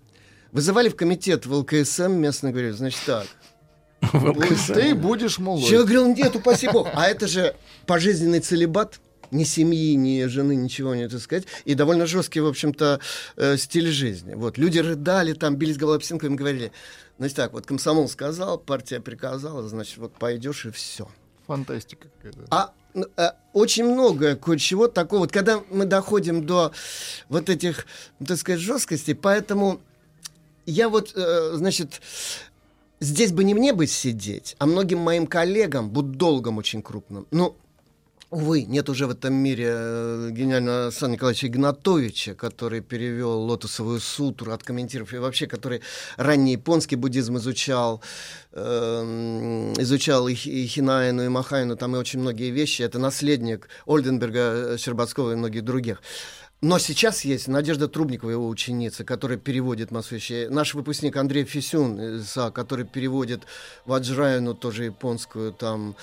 Вызывали 0.52 0.88
в 0.88 0.96
комитет 0.96 1.46
в 1.46 1.52
ЛКСМ 1.52 2.12
местно, 2.12 2.50
говорили, 2.50 2.72
значит 2.72 3.00
так, 3.04 3.26
ты 4.75 4.94
будешь 4.94 5.38
молодой. 5.38 5.68
Человек 5.68 5.88
говорил, 5.88 6.14
нет, 6.14 6.36
упаси 6.36 6.68
бог. 6.68 6.88
А 6.94 7.08
это 7.08 7.26
же 7.26 7.54
пожизненный 7.86 8.40
целебат, 8.40 9.00
ни 9.30 9.44
семьи, 9.44 9.94
ни 9.94 10.25
жены, 10.26 10.54
ничего 10.54 10.94
не 10.94 11.08
так 11.08 11.20
сказать. 11.20 11.44
И 11.64 11.75
довольно 11.75 12.06
жесткий, 12.06 12.40
в 12.40 12.46
общем-то, 12.46 13.00
э, 13.36 13.56
стиль 13.56 13.90
жизни. 13.90 14.34
Вот, 14.34 14.58
люди 14.58 14.78
рыдали, 14.78 15.32
там, 15.32 15.56
бились 15.56 15.76
головой 15.76 15.98
об 15.98 16.04
стенку, 16.04 16.26
им 16.26 16.36
говорили, 16.36 16.72
Значит 17.18 17.37
так, 17.37 17.52
вот 17.52 17.66
комсомол 17.66 18.08
сказал, 18.08 18.58
партия 18.58 19.00
приказала, 19.00 19.66
значит, 19.68 19.96
вот 19.99 20.12
пойдешь 20.12 20.66
и 20.66 20.70
все. 20.70 21.08
Фантастика 21.46 22.08
какая-то. 22.16 22.46
А 22.50 22.73
э, 22.94 23.30
очень 23.52 23.85
многое 23.85 24.37
кое-чего 24.37 24.88
такого. 24.88 25.20
Вот 25.20 25.32
когда 25.32 25.62
мы 25.70 25.87
доходим 25.87 26.44
до 26.44 26.73
вот 27.28 27.49
этих, 27.49 27.87
так 28.26 28.37
сказать, 28.37 28.61
жесткостей, 28.61 29.14
поэтому 29.14 29.80
я 30.66 30.88
вот, 30.88 31.12
э, 31.14 31.52
значит, 31.54 32.02
здесь 33.00 33.32
бы 33.32 33.44
не 33.44 33.54
мне 33.54 33.73
бы 33.73 33.87
сидеть, 33.87 34.56
а 34.58 34.66
многим 34.66 34.99
моим 34.99 35.26
коллегам, 35.26 35.88
буддологам 35.88 36.58
очень 36.58 36.82
крупным, 36.82 37.26
ну, 37.30 37.56
Увы, 38.30 38.64
нет 38.64 38.88
уже 38.88 39.06
в 39.06 39.11
этом 39.11 39.35
мире 39.35 39.66
э, 39.68 40.30
гениального 40.33 40.87
Александра 40.87 41.14
Николаевича 41.14 41.47
Игнатовича, 41.47 42.35
который 42.35 42.80
перевел 42.80 43.42
лотосовую 43.42 44.00
сутру, 44.00 44.50
откомментировав, 44.50 45.14
и 45.14 45.18
вообще, 45.18 45.47
который 45.47 45.80
ранний 46.16 46.52
японский 46.52 46.97
буддизм 46.97 47.37
изучал, 47.37 48.02
э, 48.50 49.75
изучал 49.78 50.26
и, 50.26 50.33
и 50.33 50.66
Хинаину, 50.66 51.25
и 51.25 51.28
Махайну, 51.28 51.76
там 51.76 51.95
и 51.95 52.00
очень 52.00 52.18
многие 52.18 52.50
вещи. 52.50 52.83
Это 52.83 52.99
наследник 52.99 53.68
Ольденберга, 53.87 54.75
э, 54.75 54.76
Щербацкого 54.76 55.33
и 55.33 55.37
многих 55.37 55.62
других. 55.62 56.02
Но 56.62 56.80
сейчас 56.80 57.25
есть 57.25 57.47
Надежда 57.47 57.87
Трубникова, 57.87 58.30
его 58.30 58.49
ученица, 58.49 59.04
которая 59.04 59.38
переводит 59.38 59.92
массу 59.92 60.16
вещей. 60.16 60.49
Наш 60.49 60.75
выпускник 60.75 61.16
Андрей 61.16 61.45
Фисюн, 61.45 62.25
который 62.52 62.87
переводит 62.87 63.42
Ваджрайну, 63.85 64.54
тоже 64.54 64.85
японскую, 64.85 65.52
там, 65.52 65.95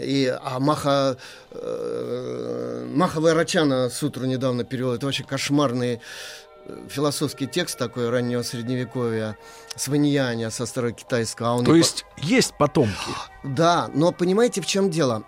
и, 0.00 0.26
а 0.42 0.58
Маха, 0.60 1.16
э, 1.50 2.86
Маха 2.92 3.20
Вайрачана 3.20 3.90
сутру 3.90 4.26
недавно 4.26 4.64
перевел. 4.64 4.92
Это 4.92 5.06
вообще 5.06 5.24
кошмарный 5.24 6.00
э, 6.66 6.86
философский 6.88 7.46
текст 7.46 7.78
такой 7.78 8.08
раннего 8.10 8.42
средневековья 8.42 9.36
с 9.74 9.88
ваньяня 9.88 10.50
со 10.50 10.66
старокитайского. 10.66 11.48
А 11.48 11.52
он 11.54 11.64
То 11.64 11.74
есть 11.74 12.04
по... 12.16 12.20
есть 12.24 12.54
потомки? 12.58 13.10
Да, 13.44 13.90
но 13.94 14.12
понимаете, 14.12 14.60
в 14.60 14.66
чем 14.66 14.90
дело? 14.90 15.24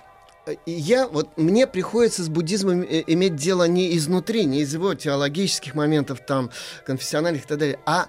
Я, 0.65 1.07
вот 1.07 1.37
мне 1.37 1.67
приходится 1.67 2.23
с 2.23 2.29
буддизмом 2.29 2.83
э, 2.83 3.03
иметь 3.07 3.37
дело 3.37 3.65
не 3.65 3.97
изнутри, 3.97 4.45
не 4.45 4.61
из 4.61 4.73
его 4.73 4.95
теологических 4.95 5.75
моментов, 5.75 6.21
там, 6.27 6.51
конфессиональных 6.87 7.45
и 7.45 7.47
так 7.47 7.59
далее, 7.59 7.79
а 7.85 8.09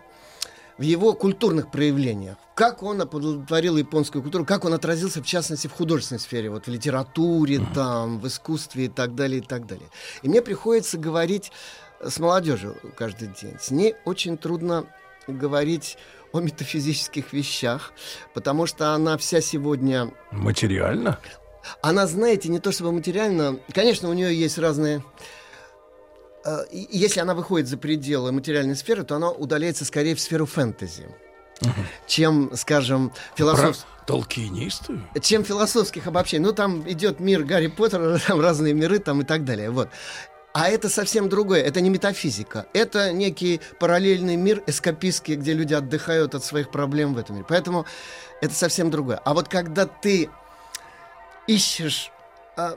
в 0.79 0.81
его 0.81 1.13
культурных 1.13 1.69
проявлениях. 1.69 2.37
Как 2.55 2.83
он 2.83 3.01
оплодотворил 3.01 3.75
японскую 3.75 4.21
культуру, 4.21 4.45
как 4.45 4.63
он 4.63 4.73
отразился, 4.73 5.21
в 5.21 5.25
частности, 5.25 5.67
в 5.67 5.73
художественной 5.73 6.19
сфере, 6.19 6.49
вот 6.49 6.67
в 6.67 6.69
литературе, 6.69 7.61
там, 7.75 8.19
в 8.19 8.27
искусстве 8.27 8.85
и 8.85 8.87
так 8.87 9.13
далее, 9.13 9.39
и 9.39 9.41
так 9.41 9.67
далее. 9.67 9.89
И 10.23 10.29
мне 10.29 10.41
приходится 10.41 10.97
говорить 10.97 11.51
с 12.01 12.17
молодежью 12.17 12.77
каждый 12.97 13.27
день. 13.27 13.57
С 13.59 13.71
ней 13.71 13.95
очень 14.05 14.37
трудно 14.37 14.85
говорить 15.27 15.97
о 16.31 16.39
метафизических 16.39 17.33
вещах, 17.33 17.91
потому 18.33 18.65
что 18.65 18.93
она 18.93 19.17
вся 19.17 19.41
сегодня... 19.41 20.13
Материально? 20.31 21.19
Она, 21.81 22.07
знаете, 22.07 22.47
не 22.47 22.59
то 22.59 22.71
чтобы 22.71 22.93
материально... 22.93 23.59
Конечно, 23.73 24.09
у 24.09 24.13
нее 24.13 24.33
есть 24.33 24.57
разные 24.57 25.03
Э, 26.45 26.65
если 26.71 27.19
она 27.19 27.33
выходит 27.33 27.67
за 27.67 27.77
пределы 27.77 28.31
материальной 28.31 28.75
сферы, 28.75 29.03
то 29.03 29.15
она 29.15 29.31
удаляется 29.31 29.85
скорее 29.85 30.15
в 30.15 30.19
сферу 30.19 30.45
фэнтези. 30.45 31.07
Угу. 31.61 31.71
чем, 32.07 32.51
скажем, 32.55 33.11
философ... 33.35 33.85
Толкинисты? 34.07 35.01
Чем 35.21 35.43
философских 35.43 36.07
обобщений. 36.07 36.45
Ну, 36.45 36.53
там 36.53 36.89
идет 36.89 37.19
мир 37.19 37.43
Гарри 37.43 37.67
Поттера, 37.67 38.17
там 38.27 38.39
разные 38.39 38.73
миры 38.73 38.99
там 38.99 39.21
и 39.21 39.25
так 39.25 39.43
далее. 39.43 39.69
Вот. 39.69 39.89
А 40.53 40.69
это 40.69 40.89
совсем 40.89 41.29
другое. 41.29 41.61
Это 41.61 41.81
не 41.81 41.89
метафизика. 41.89 42.65
Это 42.73 43.11
некий 43.11 43.61
параллельный 43.79 44.35
мир 44.35 44.63
эскапистский, 44.65 45.35
где 45.35 45.53
люди 45.53 45.73
отдыхают 45.73 46.33
от 46.33 46.43
своих 46.43 46.71
проблем 46.71 47.13
в 47.13 47.17
этом 47.17 47.35
мире. 47.35 47.45
Поэтому 47.47 47.85
это 48.41 48.53
совсем 48.55 48.89
другое. 48.89 49.17
А 49.23 49.33
вот 49.33 49.47
когда 49.47 49.85
ты 49.85 50.29
ищешь 51.45 52.11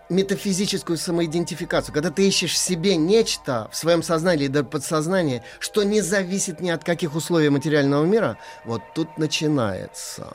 метафизическую 0.08 0.96
самоидентификацию, 0.96 1.94
когда 1.94 2.10
ты 2.10 2.26
ищешь 2.26 2.52
в 2.52 2.58
себе 2.58 2.96
нечто 2.96 3.68
в 3.72 3.76
своем 3.76 4.02
сознании 4.02 4.46
или 4.46 4.62
подсознании, 4.62 5.42
что 5.60 5.82
не 5.82 6.00
зависит 6.00 6.60
ни 6.60 6.70
от 6.70 6.84
каких 6.84 7.14
условий 7.14 7.48
материального 7.48 8.04
мира, 8.04 8.38
вот 8.64 8.82
тут 8.94 9.18
начинается. 9.18 10.32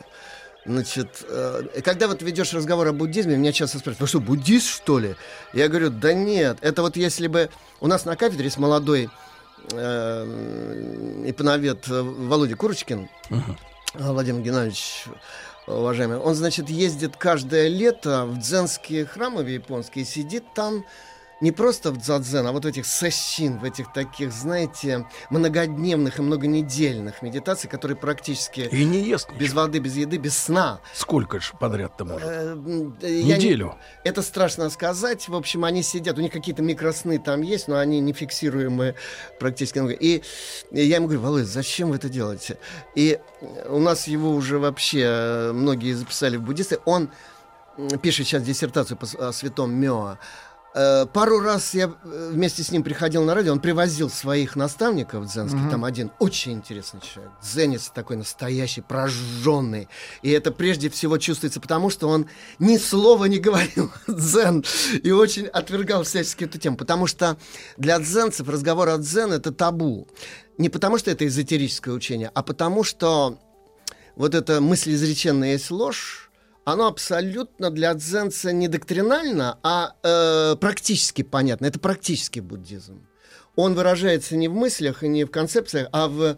Значит, 0.66 1.26
э, 1.30 1.82
когда 1.84 2.08
вот 2.08 2.22
ведешь 2.22 2.54
разговор 2.54 2.88
о 2.88 2.94
буддизме, 2.94 3.38
меня 3.38 3.54
часто 3.54 3.80
спрашивают, 3.80 4.02
вы 4.02 4.08
что, 4.08 4.20
буддист, 4.20 4.68
что 4.68 5.00
ли? 5.00 5.16
Я 5.54 5.70
говорю, 5.70 5.90
да 5.90 6.14
нет, 6.14 6.58
это 6.62 6.82
вот 6.82 6.98
если 6.98 7.28
бы 7.28 7.50
у 7.80 7.88
нас 7.88 8.04
на 8.04 8.18
кафедре 8.18 8.46
есть 8.46 8.58
молодой 8.58 9.10
э, 9.72 11.24
ипановед 11.26 11.88
Володя 11.88 12.58
Курочкин, 12.58 13.08
uh-huh. 13.30 13.56
Владимир 13.94 14.42
Геннадьевич, 14.42 15.06
уважаемый, 15.76 16.18
он, 16.18 16.34
значит, 16.36 16.70
ездит 16.70 17.18
каждое 17.18 17.68
лето 17.68 18.26
в 18.26 18.40
дзенские 18.40 19.06
храмы 19.06 19.44
в 19.44 19.48
японские, 19.48 20.06
сидит 20.06 20.44
там 20.54 20.86
не 21.40 21.52
просто 21.52 21.92
в 21.92 21.98
дзадзен, 21.98 22.48
а 22.48 22.52
вот 22.52 22.66
в 22.66 22.68
этих 22.68 22.86
сессин, 22.86 23.60
в 23.60 23.64
этих 23.64 23.94
таких, 23.94 24.32
знаете, 24.32 25.06
многодневных 25.30 26.20
и 26.20 26.22
многонедельных 26.22 27.22
медитаций, 27.22 27.70
которые 27.70 27.96
практически 27.96 28.62
И 28.72 28.86
не 28.86 29.02
ест 29.02 29.30
без 29.40 29.54
воды, 29.54 29.80
без 29.80 29.96
еды, 29.96 30.18
без 30.18 30.38
сна. 30.38 30.80
Сколько 30.94 31.40
ж 31.40 31.54
подряд-то 31.60 32.06
может? 32.06 32.28
Э, 32.28 32.58
э, 33.02 33.20
я 33.20 33.38
не- 33.38 33.46
Неделю. 33.46 33.76
Это 34.04 34.22
страшно 34.22 34.70
сказать. 34.70 35.28
В 35.28 35.36
общем, 35.36 35.64
они 35.64 35.84
сидят, 35.84 36.18
у 36.18 36.22
них 36.22 36.32
какие-то 36.32 36.64
микросны 36.64 37.20
там 37.20 37.42
есть, 37.42 37.68
но 37.68 37.78
они 37.78 38.00
нефиксируемые 38.00 38.96
практически. 39.40 39.78
И, 40.00 40.24
я 40.72 40.96
ему 40.96 41.06
говорю, 41.06 41.22
Володя, 41.22 41.46
зачем 41.46 41.90
вы 41.90 41.98
это 41.98 42.10
делаете? 42.10 42.58
И 42.96 43.20
у 43.70 43.80
нас 43.80 44.08
его 44.08 44.32
уже 44.32 44.58
вообще 44.58 45.02
э, 45.04 45.52
многие 45.54 45.94
записали 45.94 46.38
в 46.38 46.42
буддисты. 46.42 46.80
Он 46.86 47.10
пишет 48.02 48.26
сейчас 48.26 48.42
диссертацию 48.44 48.98
по 48.98 49.06
о 49.28 49.32
святом 49.32 49.72
Мёа. 49.72 50.18
Э, 50.78 51.08
Пару 51.12 51.40
раз 51.40 51.74
я 51.74 51.86
э, 52.04 52.30
вместе 52.34 52.62
с 52.62 52.72
ним 52.72 52.84
приходил 52.84 53.24
на 53.24 53.34
радио, 53.34 53.52
он 53.52 53.60
привозил 53.60 54.12
своих 54.12 54.56
наставников 54.56 55.26
дзенских, 55.26 55.72
там 55.72 55.84
один 55.84 56.12
очень 56.20 56.54
интересный 56.54 57.02
человек, 57.02 57.32
дзенец 57.42 57.90
такой 57.90 58.16
настоящий, 58.16 58.82
прожженный. 58.82 59.88
И 60.22 60.30
это 60.30 60.52
прежде 60.52 60.92
всего 60.92 61.18
чувствуется 61.18 61.60
потому, 61.60 61.90
что 61.90 62.08
он 62.08 62.28
ни 62.60 62.78
слова 62.78 63.26
не 63.26 63.40
говорил 63.40 63.92
дзен 64.08 64.64
и 65.02 65.10
очень 65.10 65.48
отвергал 65.48 66.04
всячески 66.04 66.44
эту 66.44 66.60
тему. 66.60 66.78
Потому 66.78 67.08
что 67.08 67.38
для 67.78 67.98
дзенцев 67.98 68.48
разговор 68.48 68.90
о 68.90 68.98
дзен— 69.00 69.32
это 69.34 69.52
табу. 69.52 70.08
Не 70.60 70.70
потому, 70.70 71.00
что 71.00 71.10
это 71.10 71.26
эзотерическое 71.26 71.94
учение, 71.96 72.30
а 72.36 72.44
потому, 72.44 72.84
что 72.84 73.40
вот 74.16 74.36
это 74.36 74.62
мысль 74.62 74.94
изреченная 74.94 75.54
есть 75.54 75.72
ложь, 75.72 76.27
оно 76.68 76.88
абсолютно 76.88 77.72
для 77.72 77.94
дзенца 77.94 78.52
не 78.52 78.68
доктринально, 78.68 79.58
а 79.64 79.94
э, 80.04 80.58
практически 80.58 81.22
понятно. 81.22 81.66
Это 81.66 81.80
практический 81.80 82.42
буддизм. 82.42 83.08
Он 83.56 83.74
выражается 83.74 84.36
не 84.36 84.50
в 84.50 84.54
мыслях 84.54 85.02
и 85.02 85.08
не 85.08 85.24
в 85.24 85.32
концепциях, 85.32 85.88
а 85.94 86.10
в 86.10 86.38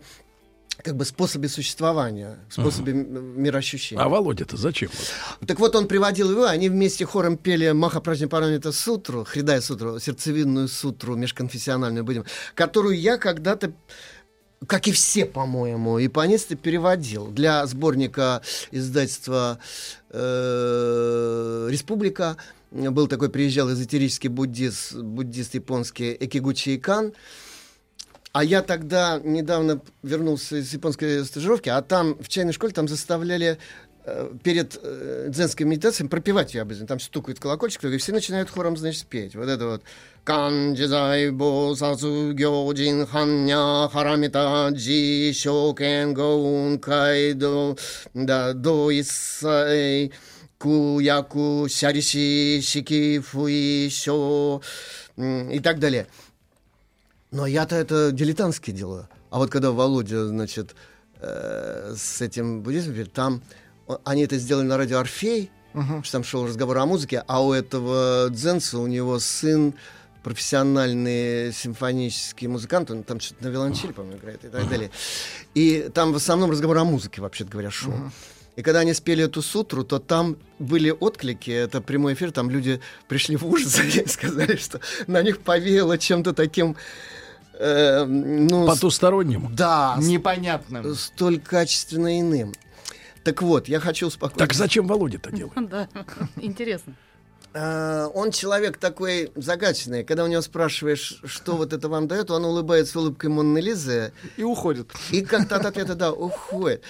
как 0.84 0.96
бы 0.96 1.04
способе 1.06 1.50
существования, 1.50 2.38
способе 2.48 2.94
м- 2.94 3.42
мироощущения. 3.42 4.04
А 4.04 4.08
Володя-то 4.08 4.56
зачем? 4.56 4.92
Так 5.48 5.60
вот, 5.60 5.76
он 5.76 5.88
приводил 5.88 6.30
его, 6.30 6.46
они 6.46 6.70
вместе 6.70 7.08
хором 7.08 7.36
пели 7.36 7.72
Махапраджни 7.72 8.28
Парамита 8.28 8.72
сутру, 8.72 9.26
Хридая 9.26 9.62
сутру, 9.62 10.00
сердцевинную 10.00 10.68
сутру, 10.68 11.16
межконфессиональную 11.16 12.04
будем, 12.06 12.24
которую 12.54 13.00
я 13.00 13.18
когда-то 13.18 13.74
как 14.68 14.88
и 14.88 14.92
все, 14.92 15.26
по-моему, 15.26 15.98
японисты 15.98 16.56
переводил 16.56 17.28
для 17.28 17.66
сборника 17.66 18.42
издательства 18.72 19.60
э, 20.10 21.68
«Республика». 21.70 22.38
Был 22.72 23.08
такой, 23.08 23.30
приезжал 23.30 23.72
эзотерический 23.72 24.30
буддист, 24.30 24.94
буддист 24.94 25.56
японский 25.56 26.16
Экигучи 26.20 26.76
Икан. 26.76 27.14
А 28.32 28.44
я 28.44 28.62
тогда 28.62 29.20
недавно 29.24 29.82
вернулся 30.04 30.58
из 30.58 30.72
японской 30.72 31.26
стажировки, 31.26 31.70
а 31.70 31.82
там 31.82 32.16
в 32.22 32.28
чайной 32.28 32.54
школе 32.54 32.74
там 32.74 32.88
заставляли 32.88 33.58
перед 34.44 34.80
э, 34.82 35.28
дзенской 35.30 35.66
медитацией 35.66 36.10
пропевать 36.10 36.54
ее 36.54 36.62
обязательно. 36.62 36.88
Там 36.88 37.00
стукает 37.00 37.40
колокольчик, 37.40 37.84
и 37.84 37.98
все 37.98 38.12
начинают 38.12 38.50
хором, 38.50 38.78
значит, 38.78 39.06
петь. 39.06 39.36
Вот 39.36 39.48
это 39.48 39.68
вот. 39.68 39.84
Канджизай 40.24 41.32
бо 41.32 41.74
сацу 41.76 42.34
гёджин 42.34 43.08
ханья 43.08 43.88
харамита 43.88 44.70
джи 44.72 45.34
шокен 45.34 46.14
гоун 46.14 46.78
кайдо 46.78 47.76
да 48.14 48.54
до 48.54 48.92
исай 49.00 50.12
куяку 50.60 51.68
сяриши 51.70 52.62
шики 52.62 53.20
фуи 53.20 53.90
шо 53.90 54.62
и 55.18 55.60
так 55.64 55.80
далее. 55.80 56.08
Но 57.32 57.48
я-то 57.48 57.76
это 57.76 58.12
дилетантски 58.12 58.72
делаю. 58.72 59.08
А 59.30 59.38
вот 59.38 59.50
когда 59.52 59.72
Володя, 59.72 60.28
значит, 60.28 60.76
э, 61.22 61.94
с 61.96 62.22
этим 62.22 62.62
буддизмом, 62.62 63.06
там 63.08 63.42
они 64.04 64.24
это 64.24 64.38
сделали 64.38 64.66
на 64.66 64.78
радио 64.78 65.00
Орфей, 65.00 65.52
что 66.04 66.12
там 66.12 66.24
шел 66.24 66.46
разговор 66.48 66.78
о 66.80 66.86
музыке, 66.86 67.24
а 67.28 67.44
у 67.44 67.54
этого 67.54 68.30
дзенца, 68.30 68.80
у 68.80 68.88
него 68.88 69.20
сын 69.20 69.74
профессиональный 70.24 71.54
симфонический 71.54 72.48
музыкант, 72.48 72.92
он 72.92 73.04
там 73.04 73.20
что-то 73.20 73.46
на 73.46 73.48
виолончели, 73.50 73.92
по-моему, 73.92 74.18
играет 74.18 74.44
и 74.44 74.50
так 74.50 74.68
далее. 74.70 74.92
И 75.56 75.90
там 75.94 76.12
в 76.12 76.18
основном 76.18 76.52
разговор 76.52 76.78
о 76.78 76.84
музыке, 76.84 77.22
вообще-то 77.22 77.52
говоря, 77.52 77.72
шел. 77.72 77.94
И 78.56 78.62
когда 78.62 78.80
они 78.80 78.94
спели 78.94 79.24
эту 79.24 79.42
сутру, 79.42 79.86
то 79.86 80.00
там 80.00 80.36
были 80.60 80.90
отклики, 80.92 81.50
это 81.50 81.80
прямой 81.80 82.14
эфир, 82.14 82.32
там 82.32 82.50
люди 82.50 82.82
пришли 83.08 83.38
в 83.38 83.46
ужас 83.46 83.80
и 83.96 84.06
сказали, 84.08 84.58
что 84.58 84.82
на 85.08 85.22
них 85.22 85.40
повеяло 85.40 85.98
чем-то 85.98 86.34
таким, 86.34 86.76
э, 87.54 88.04
ну, 88.04 88.68
Потустороннему. 88.68 89.50
да, 89.54 89.96
Непонятным. 90.00 90.94
столь 90.96 91.40
качественно 91.40 92.20
иным. 92.20 92.54
Так 93.30 93.44
вот, 93.44 93.68
я 93.68 93.80
хочу 93.80 94.08
успокоить. 94.08 94.40
Так 94.40 94.54
зачем 94.54 94.88
Володя-то 94.88 95.32
делает? 95.32 95.54
Да, 95.70 95.88
интересно. 96.38 96.96
Э, 97.54 98.08
он 98.16 98.32
человек 98.32 98.78
такой 98.78 99.32
загадочный. 99.36 100.04
Когда 100.04 100.24
у 100.24 100.28
него 100.28 100.42
спрашиваешь, 100.42 101.22
что 101.26 101.56
вот 101.56 101.72
это 101.72 101.90
вам 101.90 102.08
дает, 102.08 102.32
он 102.32 102.44
улыбается 102.44 102.98
улыбкой 102.98 103.30
Монны 103.30 103.60
Лизы 103.60 104.14
И 104.36 104.42
уходит. 104.44 104.92
и 105.12 105.22
как-то 105.22 105.58
от 105.58 105.66
ответа, 105.68 105.94
да, 105.94 106.12
уходит. 106.12 106.84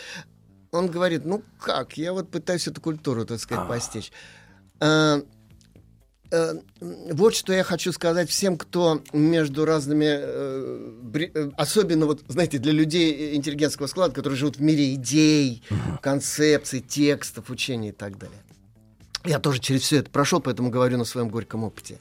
Он 0.71 0.87
говорит, 0.87 1.25
ну 1.25 1.43
как, 1.59 1.97
я 1.97 2.13
вот 2.13 2.31
пытаюсь 2.31 2.67
эту 2.69 2.79
культуру, 2.79 3.25
так 3.25 3.41
сказать, 3.41 3.67
постичь. 3.67 4.13
Э, 6.31 6.53
Вот 7.11 7.35
что 7.35 7.53
я 7.53 7.63
хочу 7.63 7.91
сказать 7.91 8.29
всем, 8.29 8.57
кто 8.57 9.01
между 9.13 9.65
разными, 9.65 10.05
э, 10.07 11.29
э, 11.33 11.51
особенно 11.57 12.05
вот, 12.05 12.21
знаете, 12.27 12.59
для 12.59 12.71
людей 12.71 13.35
интеллигентского 13.35 13.87
склада, 13.87 14.13
которые 14.13 14.37
живут 14.37 14.57
в 14.57 14.61
мире 14.61 14.93
идей, 14.93 15.63
концепций, 16.01 16.81
текстов, 16.81 17.49
учений 17.49 17.89
и 17.89 17.91
так 17.91 18.17
далее. 18.17 18.39
Я 19.25 19.39
тоже 19.39 19.59
через 19.59 19.81
все 19.81 19.97
это 19.97 20.09
прошел, 20.09 20.39
поэтому 20.39 20.69
говорю 20.69 20.97
на 20.97 21.05
своем 21.05 21.29
горьком 21.29 21.63
опыте. 21.63 21.99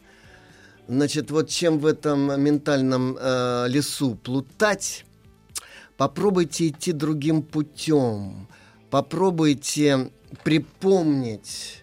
Значит, 0.89 1.31
вот 1.31 1.49
чем 1.49 1.79
в 1.79 1.87
этом 1.87 2.41
ментальном 2.41 3.17
э, 3.19 3.67
лесу 3.69 4.15
плутать, 4.15 5.05
попробуйте 5.97 6.69
идти 6.69 6.93
другим 6.93 7.43
путем. 7.43 8.47
Попробуйте 8.91 10.11
припомнить 10.45 11.78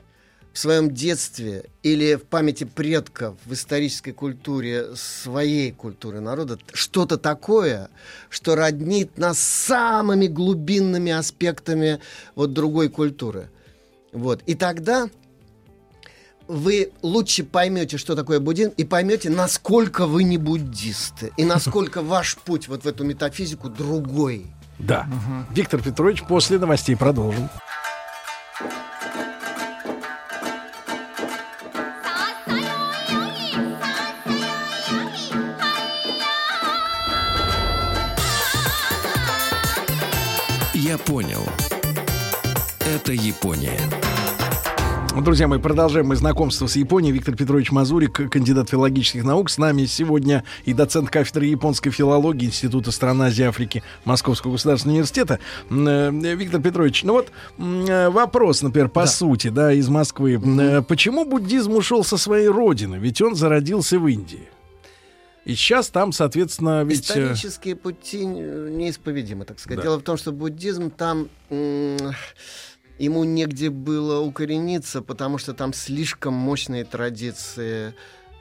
в 0.56 0.58
своем 0.58 0.89
детстве 0.89 1.65
или 1.84 2.15
в 2.15 2.24
памяти 2.24 2.63
предков, 2.63 3.36
в 3.46 3.52
исторической 3.52 4.13
культуре 4.13 4.96
своей 4.96 5.74
культуры 5.74 6.22
народа 6.22 6.58
что-то 6.72 7.18
такое, 7.18 7.89
что 8.30 8.56
роднит 8.56 9.18
нас 9.18 9.38
самыми 9.38 10.28
глубинными 10.28 11.12
аспектами 11.12 12.00
вот 12.36 12.54
другой 12.54 12.88
культуры. 12.88 13.50
Вот. 14.13 14.44
И 14.46 14.56
тогда 14.56 15.10
вы 16.48 16.94
лучше 17.02 17.44
поймете, 17.44 17.98
что 17.98 18.15
такое 18.15 18.39
буддизм, 18.39 18.72
и 18.78 18.86
поймете, 18.86 19.30
насколько 19.30 20.08
вы 20.08 20.24
не 20.24 20.38
буддисты, 20.38 21.34
и 21.36 21.44
насколько 21.44 22.02
ваш 22.02 22.38
путь 22.38 22.70
вот 22.70 22.86
в 22.86 22.88
эту 22.88 23.04
метафизику 23.04 23.68
другой. 23.68 24.46
Да. 24.80 25.06
Виктор 25.54 25.82
Петрович, 25.82 26.24
после 26.24 26.58
новостей 26.60 26.96
продолжим. 26.96 27.50
Это 43.06 43.13
Япония. 43.13 43.80
Друзья 45.22 45.48
мои, 45.48 45.60
продолжаем 45.60 46.08
мы 46.08 46.15
знакомство 46.15 46.65
с 46.65 46.76
Японией. 46.76 47.13
Виктор 47.13 47.36
Петрович 47.36 47.70
Мазурик, 47.70 48.32
кандидат 48.32 48.72
филологических 48.72 49.24
наук. 49.24 49.52
С 49.52 49.60
нами 49.60 49.86
сегодня 49.86 50.44
и 50.63 50.74
доцент 50.74 51.12
кафедры 51.12 51.46
японской 51.46 51.91
филологии 51.91 52.48
Института 52.48 52.89
стран 52.89 53.22
Азии 53.22 53.44
и 53.44 53.46
Африки 53.46 53.84
Московского 54.06 54.54
государственного 54.54 54.96
университета. 54.96 55.38
Э, 55.70 56.10
Виктор 56.36 56.60
Петрович, 56.60 57.04
ну 57.04 57.13
вот 57.13 57.32
э, 57.60 58.10
вопрос, 58.10 58.63
например, 58.63 58.89
по 58.89 59.06
сути, 59.06 59.50
да, 59.50 59.72
из 59.72 59.88
Москвы. 59.88 60.41
Э, 60.44 60.82
Почему 60.82 61.26
буддизм 61.26 61.74
ушел 61.74 62.04
со 62.04 62.18
своей 62.18 62.48
родины? 62.48 62.96
Ведь 62.96 63.22
он 63.22 63.36
зародился 63.36 64.00
в 64.00 64.08
Индии. 64.08 64.50
И 65.44 65.54
сейчас 65.54 65.89
там, 65.89 66.12
соответственно, 66.12 66.84
ведь... 66.84 67.02
Исторические 67.02 67.76
пути 67.76 68.26
неисповедимы, 68.26 69.46
так 69.46 69.60
сказать. 69.60 69.78
Да. 69.78 69.84
Дело 69.84 70.00
в 70.00 70.02
том, 70.02 70.18
что 70.18 70.32
буддизм 70.32 70.89
там 70.89 71.30
м, 71.52 71.98
ему 72.97 73.23
негде 73.23 73.69
было 73.69 74.19
укорениться, 74.19 75.01
потому 75.01 75.38
что 75.38 75.53
там 75.53 75.73
слишком 75.73 76.34
мощные 76.34 76.86
традиции 76.86 77.93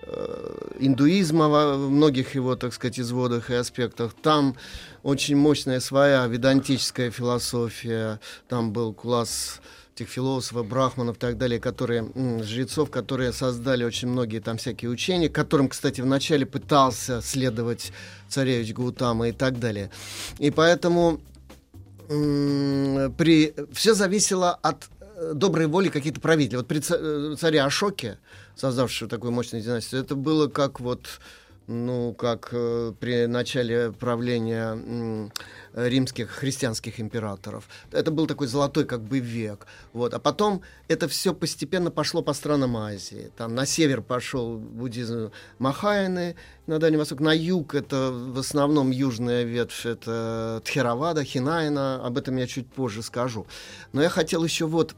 э, 0.02 0.70
индуизма 0.78 1.48
во 1.48 1.76
многих 1.76 2.34
его, 2.34 2.56
так 2.56 2.72
сказать, 2.72 3.00
изводах 3.00 3.50
и 3.50 3.54
аспектах. 3.54 4.14
Там 4.22 4.56
очень 5.02 5.36
мощная 5.36 5.80
своя 5.80 6.26
ведантическая 6.26 7.10
философия. 7.10 8.20
Там 8.48 8.72
был 8.72 8.92
класс 8.92 9.60
этих 9.94 10.08
философов, 10.08 10.66
брахманов 10.66 11.16
и 11.16 11.20
так 11.20 11.38
далее, 11.38 11.60
которые, 11.60 12.10
жрецов, 12.42 12.90
которые 12.90 13.32
создали 13.32 13.84
очень 13.84 14.08
многие 14.08 14.40
там 14.40 14.56
всякие 14.56 14.90
учения, 14.90 15.28
которым, 15.28 15.68
кстати, 15.68 16.00
вначале 16.00 16.46
пытался 16.46 17.20
следовать 17.22 17.92
царевич 18.28 18.74
Гаутама 18.74 19.28
и 19.28 19.32
так 19.32 19.60
далее. 19.60 19.90
И 20.38 20.50
поэтому 20.50 21.20
при... 22.08 23.54
все 23.72 23.94
зависело 23.94 24.52
от 24.62 24.88
э, 25.00 25.32
доброй 25.34 25.66
воли 25.66 25.88
каких-то 25.88 26.20
правителей. 26.20 26.58
Вот 26.58 26.66
при 26.66 26.80
э, 26.80 27.36
царе 27.36 27.62
Ашоке, 27.62 28.18
создавшего 28.56 29.08
такую 29.08 29.32
мощную 29.32 29.62
династию, 29.62 30.00
это 30.02 30.14
было 30.14 30.48
как 30.48 30.80
вот 30.80 31.20
ну, 31.66 32.12
как 32.12 32.50
э, 32.53 32.92
при 33.00 33.27
начале 33.27 33.92
правления 33.92 34.77
э, 35.72 35.88
римских 35.88 36.31
христианских 36.31 37.00
императоров. 37.00 37.68
Это 37.90 38.11
был 38.11 38.27
такой 38.27 38.46
золотой 38.46 38.85
как 38.85 39.03
бы 39.03 39.18
век. 39.18 39.66
Вот. 39.92 40.14
А 40.14 40.18
потом 40.18 40.62
это 40.88 41.09
все 41.09 41.33
постепенно 41.33 41.90
пошло 41.90 42.22
по 42.22 42.35
странам 42.35 42.77
Азии. 42.77 43.31
Там 43.37 43.55
на 43.55 43.66
север 43.66 44.03
пошел 44.03 44.59
буддизм 44.59 45.31
Махаяны, 45.59 46.37
на 46.66 46.79
Дальний 46.79 46.98
Восток. 46.98 47.20
На 47.20 47.33
юг 47.33 47.74
это 47.74 48.11
в 48.12 48.38
основном 48.38 48.90
южная 48.90 49.44
ветвь, 49.44 49.87
это 49.87 50.61
Тхеравада, 50.64 51.24
Хинайна. 51.24 52.05
Об 52.05 52.18
этом 52.18 52.37
я 52.37 52.46
чуть 52.46 52.66
позже 52.66 53.03
скажу. 53.03 53.46
Но 53.92 54.03
я 54.03 54.09
хотел 54.09 54.44
еще 54.44 54.66
вот 54.66 54.94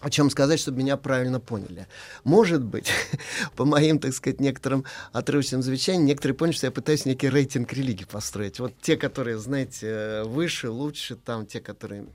о 0.00 0.10
чем 0.10 0.30
сказать, 0.30 0.60
чтобы 0.60 0.78
меня 0.78 0.96
правильно 0.96 1.40
поняли. 1.40 1.86
Может 2.24 2.62
быть, 2.62 2.90
по 3.56 3.64
моим, 3.64 3.98
так 3.98 4.12
сказать, 4.12 4.40
некоторым 4.40 4.84
отрывочным 5.12 5.62
замечаниям, 5.62 6.06
некоторые 6.06 6.36
поняли, 6.36 6.54
что 6.54 6.66
я 6.66 6.70
пытаюсь 6.70 7.06
некий 7.06 7.28
рейтинг 7.28 7.72
религии 7.72 8.04
построить. 8.04 8.60
Вот 8.60 8.74
те, 8.80 8.96
которые, 8.96 9.38
знаете, 9.38 10.22
выше, 10.24 10.70
лучше, 10.70 11.16
там, 11.16 11.46
те, 11.46 11.60
которые 11.60 12.06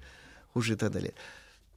хуже 0.53 0.73
и 0.73 0.75
так 0.75 0.91
далее. 0.91 1.13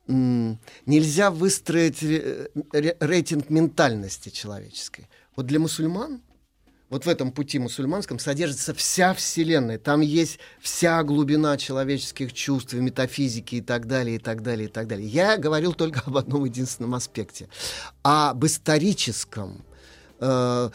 Нельзя 0.07 1.31
выстроить 1.31 2.03
рейтинг 2.03 3.49
ментальности 3.49 4.29
человеческой. 4.29 5.09
Вот 5.37 5.47
для 5.47 5.59
мусульман 5.59 6.21
вот 6.95 7.07
в 7.07 7.09
этом 7.09 7.33
пути 7.33 7.59
мусульманском 7.59 8.21
содержится 8.21 8.73
вся 8.73 9.15
Вселенная. 9.15 9.79
Там 9.79 10.01
есть 10.01 10.39
вся 10.61 11.03
глубина 11.03 11.57
человеческих 11.57 12.33
чувств, 12.33 12.73
метафизики 12.75 13.57
и 13.57 13.61
так 13.61 13.89
далее, 13.89 14.15
и 14.15 14.19
так 14.21 14.45
далее, 14.45 14.69
и 14.69 14.71
так 14.71 14.87
далее. 14.87 15.09
Я 15.09 15.37
говорил 15.37 15.73
только 15.73 16.03
об 16.07 16.17
одном 16.17 16.45
единственном 16.45 16.95
аспекте. 16.95 17.49
Об 18.05 18.47
историческом, 18.47 19.65
э, 20.21 20.71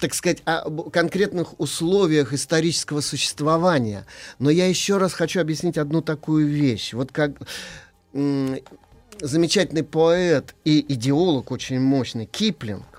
так 0.00 0.14
сказать, 0.14 0.40
о 0.46 0.70
конкретных 0.88 1.60
условиях 1.60 2.32
исторического 2.32 3.02
существования. 3.02 4.06
Но 4.38 4.48
я 4.48 4.66
еще 4.66 4.96
раз 4.96 5.12
хочу 5.12 5.42
объяснить 5.42 5.76
одну 5.76 6.00
такую 6.00 6.46
вещь. 6.48 6.94
Вот 6.94 7.12
как 7.12 7.32
замечательный 8.14 9.84
поэт 9.84 10.54
и 10.64 10.86
идеолог 10.88 11.50
очень 11.50 11.80
мощный 11.80 12.24
Киплинг, 12.24 12.97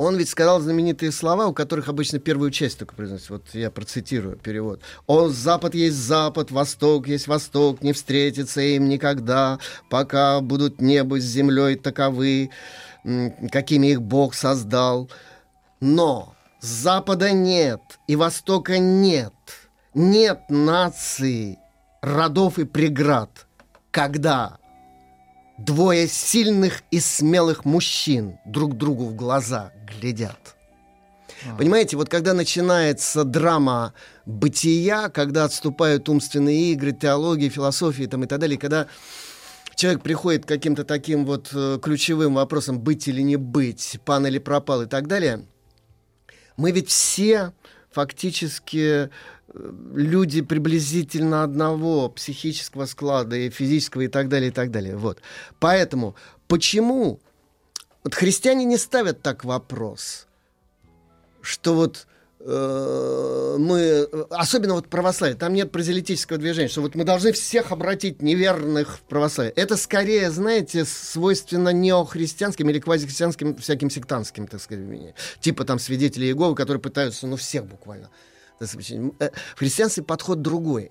он 0.00 0.16
ведь 0.16 0.30
сказал 0.30 0.60
знаменитые 0.60 1.12
слова, 1.12 1.46
у 1.46 1.52
которых 1.52 1.88
обычно 1.88 2.18
первую 2.18 2.50
часть 2.50 2.78
только 2.78 2.94
произносится. 2.94 3.34
Вот 3.34 3.44
я 3.52 3.70
процитирую 3.70 4.36
перевод. 4.36 4.80
«О, 5.06 5.28
Запад 5.28 5.74
есть 5.74 5.98
Запад, 5.98 6.50
Восток 6.50 7.06
есть 7.06 7.28
Восток, 7.28 7.82
не 7.82 7.92
встретится 7.92 8.62
им 8.62 8.88
никогда, 8.88 9.58
пока 9.90 10.40
будут 10.40 10.80
небо 10.80 11.20
с 11.20 11.24
землей 11.24 11.76
таковы, 11.76 12.48
какими 13.52 13.88
их 13.88 14.00
Бог 14.00 14.32
создал. 14.32 15.10
Но 15.80 16.34
Запада 16.62 17.32
нет 17.32 17.82
и 18.06 18.16
Востока 18.16 18.78
нет. 18.78 19.34
Нет 19.92 20.40
нации, 20.48 21.58
родов 22.00 22.58
и 22.58 22.64
преград, 22.64 23.46
когда 23.90 24.59
Двое 25.60 26.08
сильных 26.08 26.82
и 26.90 27.00
смелых 27.00 27.64
мужчин 27.64 28.38
друг 28.46 28.76
другу 28.76 29.04
в 29.06 29.14
глаза 29.14 29.72
глядят. 29.86 30.56
А. 31.46 31.56
Понимаете, 31.56 31.96
вот 31.96 32.08
когда 32.08 32.32
начинается 32.32 33.24
драма 33.24 33.92
бытия, 34.24 35.10
когда 35.10 35.44
отступают 35.44 36.08
умственные 36.08 36.72
игры, 36.72 36.92
теологии, 36.92 37.50
философии 37.50 38.04
там, 38.04 38.24
и 38.24 38.26
так 38.26 38.40
далее, 38.40 38.58
когда 38.58 38.86
человек 39.74 40.02
приходит 40.02 40.44
к 40.44 40.48
каким-то 40.48 40.84
таким 40.84 41.26
вот 41.26 41.50
э, 41.52 41.78
ключевым 41.82 42.34
вопросам 42.34 42.80
быть 42.80 43.06
или 43.06 43.20
не 43.20 43.36
быть, 43.36 44.00
пан 44.04 44.26
или 44.26 44.38
пропал 44.38 44.82
и 44.82 44.86
так 44.86 45.08
далее, 45.08 45.44
мы 46.56 46.72
ведь 46.72 46.88
все 46.88 47.52
фактически 47.90 49.10
люди 49.54 50.42
приблизительно 50.42 51.42
одного 51.42 52.08
психического 52.08 52.86
склада 52.86 53.36
и 53.36 53.50
физического 53.50 54.02
и 54.02 54.08
так 54.08 54.28
далее, 54.28 54.50
и 54.50 54.52
так 54.52 54.70
далее. 54.70 54.96
Вот. 54.96 55.20
Поэтому 55.58 56.14
почему 56.48 57.20
вот 58.04 58.14
христиане 58.14 58.64
не 58.64 58.76
ставят 58.76 59.22
так 59.22 59.44
вопрос, 59.44 60.26
что 61.42 61.74
вот 61.74 62.06
э, 62.40 63.56
мы, 63.58 64.08
особенно 64.30 64.74
вот 64.74 64.88
православие, 64.88 65.36
там 65.36 65.52
нет 65.52 65.72
прозелитического 65.72 66.38
движения, 66.38 66.68
что 66.68 66.82
вот 66.82 66.94
мы 66.94 67.04
должны 67.04 67.32
всех 67.32 67.72
обратить 67.72 68.22
неверных 68.22 68.98
в 68.98 69.00
православие. 69.02 69.52
Это 69.56 69.76
скорее, 69.76 70.30
знаете, 70.30 70.84
свойственно 70.84 71.70
неохристианским 71.70 72.70
или 72.70 72.78
квазихристианским 72.78 73.56
всяким 73.56 73.90
сектантским, 73.90 74.46
так 74.46 74.60
сказать, 74.60 75.14
типа 75.40 75.64
там 75.64 75.78
свидетели 75.78 76.26
Иеговы, 76.26 76.54
которые 76.54 76.80
пытаются, 76.80 77.26
ну, 77.26 77.36
всех 77.36 77.66
буквально 77.66 78.10
Э, 78.10 78.29
в 78.60 79.58
христианстве 79.58 80.04
подход 80.04 80.42
другой. 80.42 80.90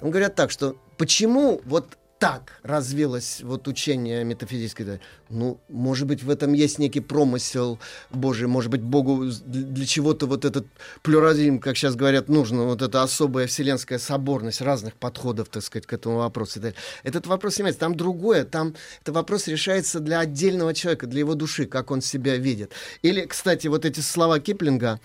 Там 0.00 0.10
говорят 0.10 0.34
так, 0.34 0.50
что 0.50 0.76
почему 0.96 1.60
вот 1.64 1.98
так 2.18 2.60
развилось 2.62 3.40
вот 3.42 3.66
учение 3.66 4.22
метафизическое. 4.22 5.00
Ну, 5.28 5.60
может 5.68 6.06
быть, 6.06 6.22
в 6.22 6.30
этом 6.30 6.52
есть 6.52 6.78
некий 6.78 7.00
промысел 7.00 7.80
Божий, 8.10 8.46
может 8.46 8.70
быть, 8.70 8.80
Богу 8.80 9.24
для 9.44 9.84
чего-то 9.84 10.26
вот 10.26 10.44
этот 10.44 10.68
плюрализм, 11.02 11.58
как 11.58 11.76
сейчас 11.76 11.96
говорят, 11.96 12.28
нужно, 12.28 12.62
вот 12.62 12.80
эта 12.80 13.02
особая 13.02 13.48
вселенская 13.48 13.98
соборность 13.98 14.60
разных 14.60 14.94
подходов, 14.94 15.48
так 15.48 15.64
сказать, 15.64 15.86
к 15.86 15.92
этому 15.92 16.18
вопросу. 16.18 16.60
Этот 17.02 17.26
вопрос 17.26 17.60
имеется. 17.60 17.80
Там 17.80 17.96
другое, 17.96 18.44
там 18.44 18.76
этот 19.00 19.16
вопрос 19.16 19.48
решается 19.48 19.98
для 19.98 20.20
отдельного 20.20 20.74
человека, 20.74 21.08
для 21.08 21.18
его 21.18 21.34
души, 21.34 21.66
как 21.66 21.90
он 21.90 22.02
себя 22.02 22.36
видит. 22.36 22.70
Или, 23.02 23.26
кстати, 23.26 23.66
вот 23.66 23.84
эти 23.84 23.98
слова 23.98 24.38
Киплинга, 24.38 25.00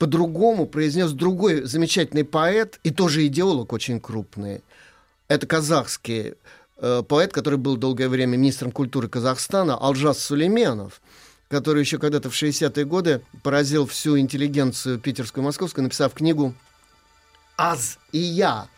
по-другому 0.00 0.64
произнес 0.66 1.12
другой 1.12 1.64
замечательный 1.64 2.24
поэт 2.24 2.80
и 2.82 2.90
тоже 2.90 3.26
идеолог 3.26 3.74
очень 3.74 4.00
крупный. 4.00 4.62
Это 5.28 5.46
казахский 5.46 6.36
э, 6.78 7.02
поэт, 7.06 7.34
который 7.34 7.58
был 7.58 7.76
долгое 7.76 8.08
время 8.08 8.36
министром 8.36 8.72
культуры 8.72 9.08
Казахстана, 9.08 9.76
Алжас 9.76 10.18
Сулейменов, 10.20 11.02
который 11.48 11.80
еще 11.80 11.98
когда-то 11.98 12.30
в 12.30 12.32
60-е 12.32 12.86
годы 12.86 13.20
поразил 13.42 13.86
всю 13.86 14.18
интеллигенцию 14.18 14.98
питерскую 14.98 15.44
и 15.44 15.44
московскую, 15.44 15.84
написав 15.84 16.14
книгу 16.14 16.54
«Аз 17.58 17.98
и 18.10 18.18
я», 18.20 18.68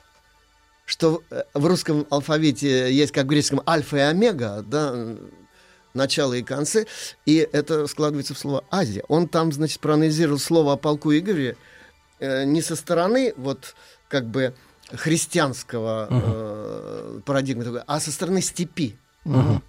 что 0.86 1.22
в 1.54 1.66
русском 1.66 2.04
алфавите 2.10 2.92
есть, 2.92 3.12
как 3.12 3.26
в 3.26 3.28
греческом, 3.28 3.62
альфа 3.64 3.98
и 3.98 4.00
омега, 4.00 4.64
да, 4.66 5.14
начало 5.94 6.34
и 6.34 6.42
концы, 6.42 6.86
и 7.26 7.46
это 7.52 7.86
складывается 7.86 8.34
в 8.34 8.38
слово 8.38 8.64
Азия. 8.70 9.04
Он 9.08 9.28
там, 9.28 9.52
значит, 9.52 9.80
проанализировал 9.80 10.38
слово 10.38 10.74
о 10.74 10.76
полку 10.76 11.12
Игоря 11.12 11.56
э, 12.20 12.44
не 12.44 12.62
со 12.62 12.76
стороны 12.76 13.34
вот 13.36 13.74
как 14.08 14.26
бы 14.26 14.54
христианского 14.90 16.08
э, 16.10 17.20
парадигмы, 17.24 17.82
а 17.86 18.00
со 18.00 18.12
стороны 18.12 18.42
степи. 18.42 18.96
Uh-huh. 19.24 19.60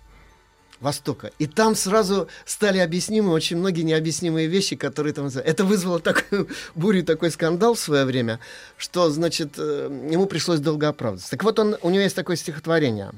Востока. 0.84 1.32
И 1.40 1.48
там 1.48 1.76
сразу 1.76 2.28
стали 2.46 2.78
объяснимы 2.80 3.32
очень 3.32 3.58
многие 3.58 3.84
необъяснимые 3.84 4.48
вещи, 4.48 4.76
которые 4.76 5.14
там... 5.14 5.28
Это 5.28 5.64
вызвало 5.64 6.00
такую 6.00 6.50
бурю, 6.76 7.06
такой 7.06 7.32
скандал 7.32 7.76
в 7.76 7.80
свое 7.80 8.04
время, 8.04 8.40
что, 8.78 9.10
значит, 9.10 9.54
э, 9.58 10.08
ему 10.12 10.26
пришлось 10.26 10.60
долго 10.60 10.90
оправдываться. 10.90 11.32
Так 11.32 11.44
вот, 11.44 11.58
он, 11.58 11.78
у 11.82 11.90
него 11.90 12.04
есть 12.04 12.16
такое 12.16 12.36
стихотворение. 12.36 13.12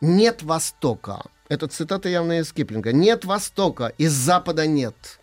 «Нет 0.00 0.42
Востока, 0.42 1.22
это 1.52 1.68
цитата 1.68 2.08
явно 2.08 2.40
из 2.40 2.50
Киплинга. 2.50 2.92
«Нет 2.92 3.26
Востока, 3.26 3.92
из 3.98 4.12
Запада 4.12 4.66
нет. 4.66 5.20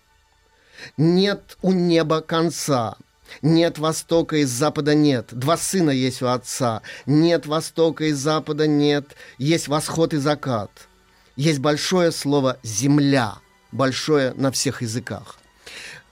Нет 0.96 1.58
у 1.64 1.72
неба 1.72 2.22
конца. 2.22 2.98
Нет 3.42 3.80
Востока, 3.80 4.38
из 4.38 4.50
Запада 4.50 4.94
нет. 4.94 5.30
Два 5.32 5.58
сына 5.58 5.90
есть 5.90 6.22
у 6.22 6.28
Отца. 6.28 6.84
Нет 7.08 7.48
Востока, 7.48 8.06
из 8.06 8.18
Запада 8.18 8.68
нет. 8.68 9.16
Есть 9.40 9.68
восход 9.68 10.14
и 10.14 10.18
закат. 10.18 10.70
Есть 11.36 11.60
большое 11.60 12.12
слово 12.12 12.60
«земля», 12.62 13.40
большое 13.72 14.34
на 14.34 14.52
всех 14.52 14.84
языках. 14.84 15.40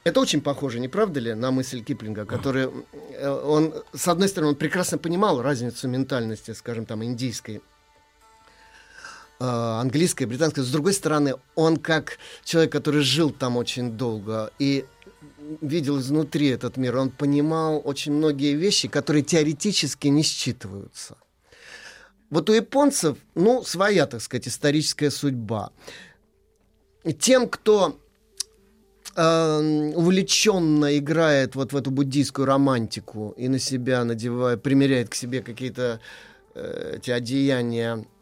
Это 0.02 0.20
очень 0.20 0.40
похоже, 0.40 0.80
не 0.80 0.88
правда 0.88 1.20
ли, 1.20 1.34
на 1.34 1.52
мысль 1.52 1.84
Киплинга, 1.84 2.24
который, 2.24 2.70
э, 3.12 3.28
он, 3.28 3.72
с 3.94 4.08
одной 4.08 4.28
стороны, 4.28 4.50
он 4.50 4.56
прекрасно 4.56 4.98
понимал 4.98 5.42
разницу 5.42 5.86
ментальности, 5.86 6.52
скажем, 6.54 6.86
там, 6.86 7.04
индийской 7.04 7.60
английское, 9.38 10.26
британское. 10.26 10.64
С 10.64 10.70
другой 10.70 10.92
стороны, 10.92 11.34
он 11.54 11.76
как 11.76 12.18
человек, 12.44 12.72
который 12.72 13.02
жил 13.02 13.30
там 13.30 13.56
очень 13.56 13.92
долго 13.92 14.50
и 14.58 14.84
видел 15.60 15.98
изнутри 15.98 16.48
этот 16.48 16.76
мир, 16.76 16.96
он 16.96 17.10
понимал 17.10 17.80
очень 17.84 18.12
многие 18.12 18.54
вещи, 18.54 18.88
которые 18.88 19.22
теоретически 19.22 20.08
не 20.08 20.22
считываются. 20.22 21.16
вот 22.30 22.50
у 22.50 22.52
японцев, 22.52 23.16
ну, 23.34 23.62
своя, 23.64 24.06
так 24.06 24.20
сказать, 24.20 24.48
историческая 24.48 25.10
судьба. 25.10 25.70
Тем, 27.18 27.48
кто 27.48 27.98
э, 29.16 29.92
увлеченно 29.94 30.98
играет 30.98 31.54
вот 31.54 31.72
в 31.72 31.76
эту 31.76 31.90
буддийскую 31.90 32.44
романтику 32.46 33.34
и 33.38 33.48
на 33.48 33.58
себя 33.58 34.04
надевает, 34.04 34.62
примеряет 34.62 35.08
к 35.08 35.14
себе 35.14 35.40
какие-то 35.40 36.00
э, 36.54 36.96
эти 36.96 37.10
одеяния 37.10 37.96
э, 37.96 38.17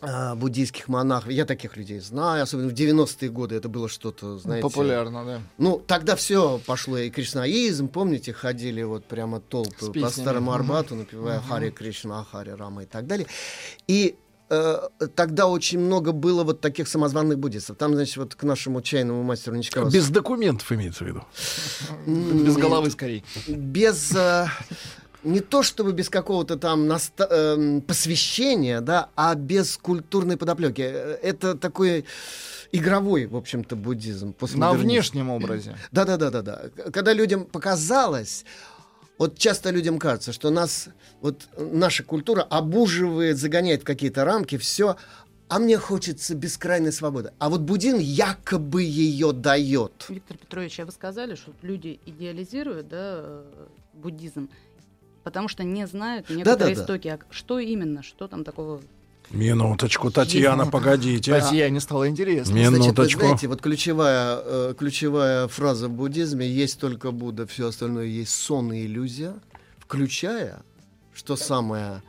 буддийских 0.00 0.88
монахов. 0.88 1.30
Я 1.30 1.44
таких 1.44 1.76
людей 1.76 2.00
знаю, 2.00 2.42
особенно 2.42 2.68
в 2.68 2.72
90-е 2.72 3.30
годы 3.30 3.56
это 3.56 3.68
было 3.68 3.88
что-то, 3.88 4.38
знаете... 4.38 4.62
Популярно, 4.62 5.24
да. 5.24 5.40
Ну, 5.58 5.82
тогда 5.86 6.16
все 6.16 6.60
пошло, 6.66 6.98
и 6.98 7.10
кришнаизм, 7.10 7.88
помните, 7.88 8.32
ходили 8.32 8.82
вот 8.82 9.04
прямо 9.04 9.40
толпы 9.40 9.92
по. 10.00 10.08
Старому 10.10 10.52
Арбату, 10.52 10.94
напевая 10.94 11.40
Хари 11.40 11.70
Кришна, 11.70 12.24
Хари 12.24 12.50
Рама 12.50 12.82
и 12.82 12.86
так 12.86 13.06
далее. 13.06 13.26
И 13.86 14.16
э, 14.50 14.88
тогда 15.14 15.46
очень 15.46 15.78
много 15.78 16.12
было 16.12 16.44
вот 16.44 16.60
таких 16.60 16.88
самозванных 16.88 17.38
буддистов. 17.38 17.76
Там, 17.76 17.94
значит, 17.94 18.16
вот 18.16 18.34
к 18.34 18.42
нашему 18.42 18.82
чайному 18.82 19.22
мастеру 19.22 19.56
Ничкова 19.56 19.90
Без 19.90 20.08
документов 20.08 20.70
имеется 20.72 21.04
в 21.04 21.06
виду. 21.08 21.24
Без 22.06 22.56
головы 22.56 22.90
скорее. 22.90 23.22
без 23.46 24.12
э, 24.14 24.46
не 25.24 25.40
то 25.40 25.62
чтобы 25.62 25.92
без 25.92 26.08
какого-то 26.08 26.56
там 26.56 26.86
наста- 26.86 27.28
эм, 27.30 27.80
посвящения, 27.80 28.80
да, 28.80 29.08
а 29.16 29.34
без 29.34 29.76
культурной 29.76 30.36
подоплеки. 30.36 30.82
Э, 30.82 31.18
Это 31.22 31.54
такой 31.54 32.04
игровой, 32.72 33.26
в 33.26 33.36
общем-то, 33.36 33.76
буддизм. 33.76 34.34
На 34.54 34.72
внешнем 34.72 35.30
образе. 35.30 35.76
Да, 35.92 36.04
да, 36.04 36.16
да, 36.16 36.30
да, 36.30 36.42
да. 36.42 36.62
Когда 36.92 37.12
людям 37.12 37.44
показалось, 37.44 38.44
вот 39.18 39.38
часто 39.38 39.70
людям 39.70 39.98
кажется, 39.98 40.32
что 40.32 40.50
нас, 40.50 40.88
вот 41.20 41.48
наша 41.56 42.04
культура 42.04 42.42
обуживает, 42.42 43.38
загоняет 43.38 43.82
в 43.82 43.84
какие-то 43.84 44.24
рамки, 44.24 44.56
все, 44.58 44.96
а 45.48 45.58
мне 45.58 45.78
хочется 45.78 46.34
бескрайней 46.34 46.92
свободы. 46.92 47.32
А 47.38 47.48
вот 47.48 47.62
буддизм 47.62 47.98
якобы 47.98 48.82
ее 48.82 49.32
дает. 49.32 50.04
Виктор 50.08 50.36
Петрович, 50.36 50.78
а 50.78 50.84
вы 50.84 50.92
сказали, 50.92 51.34
что 51.34 51.52
люди 51.62 51.98
идеализируют 52.06 52.88
да, 52.88 53.14
э, 53.22 53.66
буддизм, 53.94 54.50
потому 55.28 55.46
что 55.48 55.62
не 55.62 55.86
знают 55.86 56.30
некоторые 56.30 56.56
Да-да-да. 56.56 56.72
истоки. 56.72 57.08
А 57.08 57.18
что 57.30 57.58
именно? 57.58 58.02
Что 58.02 58.28
там 58.28 58.44
такого? 58.44 58.80
Минуточку, 59.30 60.10
Татьяна, 60.10 60.64
погодите. 60.66 61.34
а. 61.34 61.40
Татьяне 61.42 61.80
стало 61.80 62.08
интересно. 62.08 62.54
Мне- 62.54 62.68
Значит, 62.70 62.80
вы 62.80 62.92
Минуточку. 62.92 63.20
знаете, 63.20 63.46
вот 63.48 63.60
ключевая, 63.60 64.38
э, 64.42 64.74
ключевая 64.78 65.48
фраза 65.48 65.88
в 65.88 65.92
буддизме 65.92 66.48
«есть 66.48 66.80
только 66.80 67.10
Будда, 67.10 67.46
все 67.46 67.68
остальное 67.68 68.06
есть 68.06 68.32
сон 68.32 68.72
и 68.72 68.86
иллюзия», 68.86 69.34
включая, 69.78 70.62
что 71.12 71.36
самое 71.36 72.02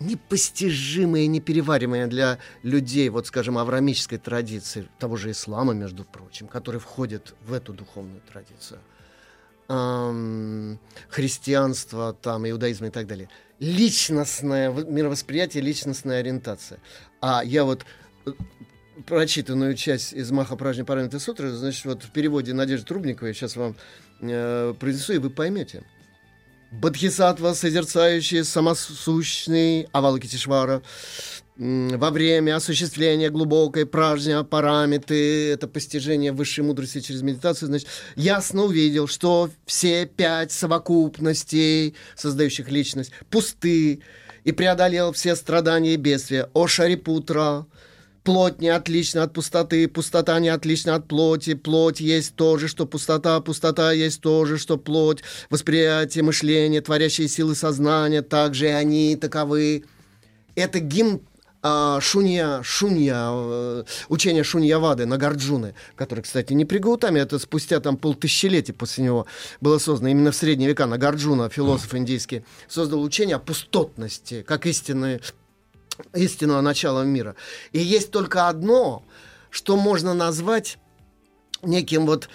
непостижимое, 0.00 1.26
непереваримое 1.28 2.06
для 2.08 2.38
людей, 2.64 3.08
вот, 3.10 3.26
скажем, 3.26 3.56
аврамической 3.58 4.18
традиции, 4.18 4.88
того 4.98 5.16
же 5.16 5.30
ислама, 5.30 5.72
между 5.74 6.04
прочим, 6.04 6.48
который 6.48 6.80
входит 6.80 7.34
в 7.46 7.52
эту 7.52 7.72
духовную 7.72 8.20
традицию, 8.32 8.80
ам, 9.70 10.80
христианство, 11.08 12.12
там, 12.20 12.48
иудаизм 12.48 12.86
и 12.86 12.90
так 12.90 13.06
далее. 13.06 13.28
Личностное 13.60 14.70
мировосприятие, 14.72 15.62
личностная 15.62 16.18
ориентация. 16.18 16.80
А 17.20 17.42
я 17.44 17.64
вот 17.64 17.84
э, 18.26 18.32
прочитанную 19.06 19.76
часть 19.76 20.12
из 20.12 20.30
Маха 20.32 20.56
Пражни 20.56 20.82
Парамита 20.82 21.20
Сутры, 21.20 21.50
значит, 21.50 21.84
вот 21.84 22.02
в 22.02 22.10
переводе 22.10 22.52
Надежды 22.52 22.86
Трубниковой, 22.86 23.32
сейчас 23.32 23.54
вам 23.54 23.76
э, 24.20 24.74
произнесу, 24.80 25.12
и 25.12 25.18
вы 25.18 25.30
поймете. 25.30 25.84
Бодхисаттва, 26.72 27.52
созерцающий 27.52 28.42
самосущный 28.42 29.88
Авалокитишвара, 29.92 30.74
м, 30.74 30.82
во 31.56 32.10
время 32.10 32.56
осуществления 32.56 33.28
глубокой 33.28 33.84
пражня 33.84 34.42
параметы, 34.44 35.50
это 35.50 35.68
постижение 35.68 36.32
высшей 36.32 36.64
мудрости 36.64 37.00
через 37.00 37.22
медитацию, 37.22 37.68
значит, 37.68 37.88
ясно 38.16 38.64
увидел, 38.64 39.06
что 39.06 39.50
все 39.66 40.06
пять 40.06 40.52
совокупностей, 40.52 41.94
создающих 42.16 42.70
личность, 42.70 43.12
пусты, 43.28 44.00
и 44.44 44.52
преодолел 44.52 45.12
все 45.12 45.36
страдания 45.36 45.94
и 45.94 45.98
бедствия. 45.98 46.48
О 46.54 46.66
Шарипутра, 46.66 47.66
Плоть 48.22 48.60
не 48.60 48.68
отлична 48.68 49.22
от 49.22 49.32
пустоты, 49.32 49.88
пустота 49.88 50.38
не 50.40 50.50
отлична 50.50 50.94
от 50.94 51.08
плоти, 51.08 51.54
плоть 51.54 52.00
есть 52.00 52.34
то 52.36 52.58
же, 52.58 52.68
что 52.68 52.84
пустота, 52.84 53.40
пустота 53.40 53.92
есть 53.92 54.20
то 54.20 54.44
же, 54.44 54.58
что 54.58 54.76
плоть, 54.76 55.22
восприятие, 55.48 56.22
мышление, 56.22 56.82
творящие 56.82 57.28
силы 57.28 57.54
сознания, 57.54 58.20
также 58.20 58.66
и 58.66 58.72
они 58.72 59.16
таковы. 59.16 59.84
Это 60.54 60.80
гимн 60.80 61.22
Шунья, 61.62 62.62
Шунья, 62.62 63.28
э, 63.28 63.84
учение 64.08 64.44
Шуньявады 64.44 65.04
Нагарджуны, 65.04 65.74
который, 65.94 66.22
кстати, 66.22 66.54
не 66.54 66.64
при 66.64 66.78
Гаутаме, 66.78 67.20
это 67.20 67.38
спустя 67.38 67.80
там 67.80 67.98
полтысячелетия 67.98 68.72
после 68.72 69.04
него 69.04 69.26
было 69.60 69.78
создано. 69.78 70.10
Именно 70.10 70.32
в 70.32 70.36
средние 70.36 70.70
века 70.70 70.86
Нагарджуна, 70.86 71.50
философ 71.50 71.94
индийский, 71.94 72.44
создал 72.66 73.02
учение 73.02 73.36
о 73.36 73.40
пустотности, 73.40 74.42
как 74.42 74.66
истинной 74.66 75.20
истинного 76.14 76.62
начала 76.62 77.02
мира. 77.02 77.36
И 77.72 77.78
есть 77.78 78.10
только 78.10 78.48
одно, 78.48 79.02
что 79.50 79.76
можно 79.76 80.14
назвать 80.14 80.78
неким 81.62 82.06
вот 82.06 82.28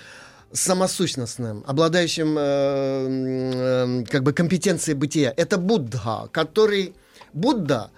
самосущностным, 0.52 1.64
обладающим 1.68 2.36
э, 2.38 4.02
э, 4.02 4.04
как 4.06 4.24
бы 4.24 4.34
компетенцией 4.34 4.96
бытия. 4.96 5.34
Это 5.36 5.58
Будда, 5.58 6.30
который... 6.32 6.94
Будда, 7.34 7.92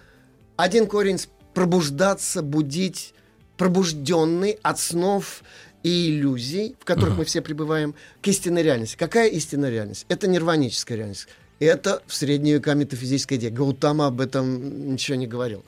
один 0.58 0.88
корень 0.88 1.20
пробуждаться, 1.54 2.42
будить, 2.42 3.14
пробужденный 3.58 4.60
от 4.62 4.80
снов 4.80 5.44
и 5.84 6.10
иллюзий, 6.10 6.76
в 6.80 6.86
которых 6.86 7.18
мы 7.18 7.26
все 7.26 7.42
пребываем, 7.42 7.96
к 8.22 8.28
истинной 8.28 8.64
реальности. 8.64 8.96
Какая 8.98 9.30
истинная 9.30 9.70
реальность? 9.70 10.06
Это 10.10 10.28
нирваническая 10.28 10.98
реальность. 10.98 11.28
Это 11.60 12.04
в 12.06 12.14
средние 12.14 12.56
века 12.56 12.74
метафизическая 12.76 13.40
идея. 13.40 13.52
Гаутама 13.52 14.08
об 14.08 14.22
этом 14.22 14.94
ничего 14.94 15.16
не 15.18 15.26
говорил. 15.28 15.64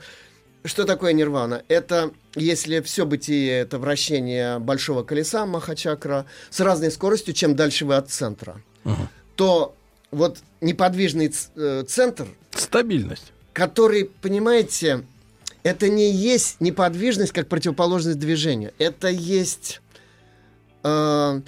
Что 0.65 0.84
такое 0.84 1.13
нирвана? 1.13 1.63
Это 1.69 2.12
если 2.36 2.82
все 2.82 3.06
бытие 3.06 3.52
это 3.60 3.80
вращение 3.80 4.60
большого 4.60 5.04
колеса 5.04 5.45
Махачакра 5.45 6.25
с 6.49 6.60
разной 6.60 6.91
скоростью, 6.91 7.34
чем 7.34 7.56
дальше 7.56 7.86
вы 7.86 7.95
от 7.95 8.10
центра, 8.12 8.62
то 9.36 9.73
вот 10.12 10.39
неподвижный 10.60 11.30
ц- 11.30 11.49
э, 11.56 11.84
центр, 11.88 12.28
Стабильность. 12.52 13.32
Который, 13.53 14.05
понимаете, 14.05 15.05
это 15.63 15.89
не 15.89 16.12
есть 16.12 16.62
неподвижность 16.62 17.33
как 17.33 17.47
противоположность 17.47 18.19
движению. 18.19 18.73
Это 18.77 19.09
есть 19.09 19.81
э, 20.83 21.41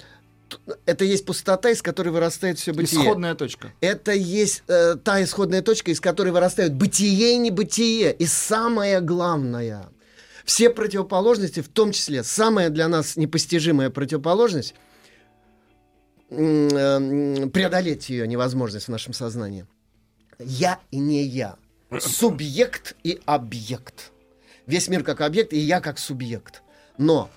это 0.86 1.04
есть 1.04 1.24
пустота, 1.24 1.70
из 1.70 1.82
которой 1.82 2.10
вырастает 2.10 2.58
все 2.58 2.72
бытие. 2.72 3.02
Исходная 3.02 3.34
точка. 3.34 3.72
Это 3.80 4.12
есть 4.12 4.62
э, 4.68 4.96
та 4.96 5.22
исходная 5.22 5.62
точка, 5.62 5.90
из 5.90 6.00
которой 6.00 6.30
вырастают 6.30 6.74
бытие 6.74 7.34
и 7.34 7.38
небытие. 7.38 8.12
И 8.12 8.26
самое 8.26 9.00
главное, 9.00 9.88
все 10.44 10.70
противоположности, 10.70 11.60
в 11.60 11.68
том 11.68 11.92
числе 11.92 12.22
самая 12.22 12.70
для 12.70 12.88
нас 12.88 13.16
непостижимая 13.16 13.90
противоположность, 13.90 14.74
э, 16.30 17.48
преодолеть 17.52 18.08
ее 18.08 18.26
невозможность 18.26 18.86
в 18.86 18.90
нашем 18.90 19.12
сознании. 19.12 19.66
Я 20.38 20.80
и 20.90 20.98
не 20.98 21.22
я. 21.22 21.56
Субъект 22.00 22.94
и 23.04 23.20
объект. 23.26 24.12
Весь 24.66 24.88
мир 24.88 25.02
как 25.02 25.20
объект, 25.20 25.52
и 25.52 25.58
я 25.58 25.80
как 25.80 25.98
субъект. 25.98 26.62
Но 26.98 27.30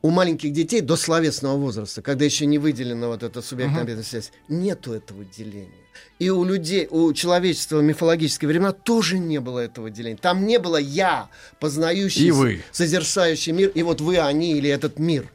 у 0.00 0.10
маленьких 0.10 0.52
детей 0.52 0.80
до 0.80 0.96
словесного 0.96 1.56
возраста, 1.56 2.02
когда 2.02 2.24
еще 2.24 2.46
не 2.46 2.58
выделена 2.58 3.08
вот 3.08 3.22
эта 3.22 3.42
субъектно-объектная 3.42 4.04
связь, 4.04 4.30
нету 4.48 4.92
этого 4.92 5.24
деления. 5.24 5.72
И 6.20 6.30
у 6.30 6.44
людей, 6.44 6.86
у 6.88 7.12
человечества 7.12 7.78
в 7.78 7.82
мифологические 7.82 8.48
времена 8.48 8.72
тоже 8.72 9.18
не 9.18 9.40
было 9.40 9.58
этого 9.58 9.90
деления. 9.90 10.16
Там 10.16 10.46
не 10.46 10.58
было 10.58 10.76
я, 10.76 11.28
познающий, 11.58 12.28
И 12.28 12.30
вы. 12.30 12.62
созерцающий 12.70 13.52
мир, 13.52 13.70
и 13.70 13.82
вот 13.82 14.00
вы, 14.00 14.18
они 14.18 14.52
или 14.56 14.70
этот 14.70 15.00
мир. 15.00 15.28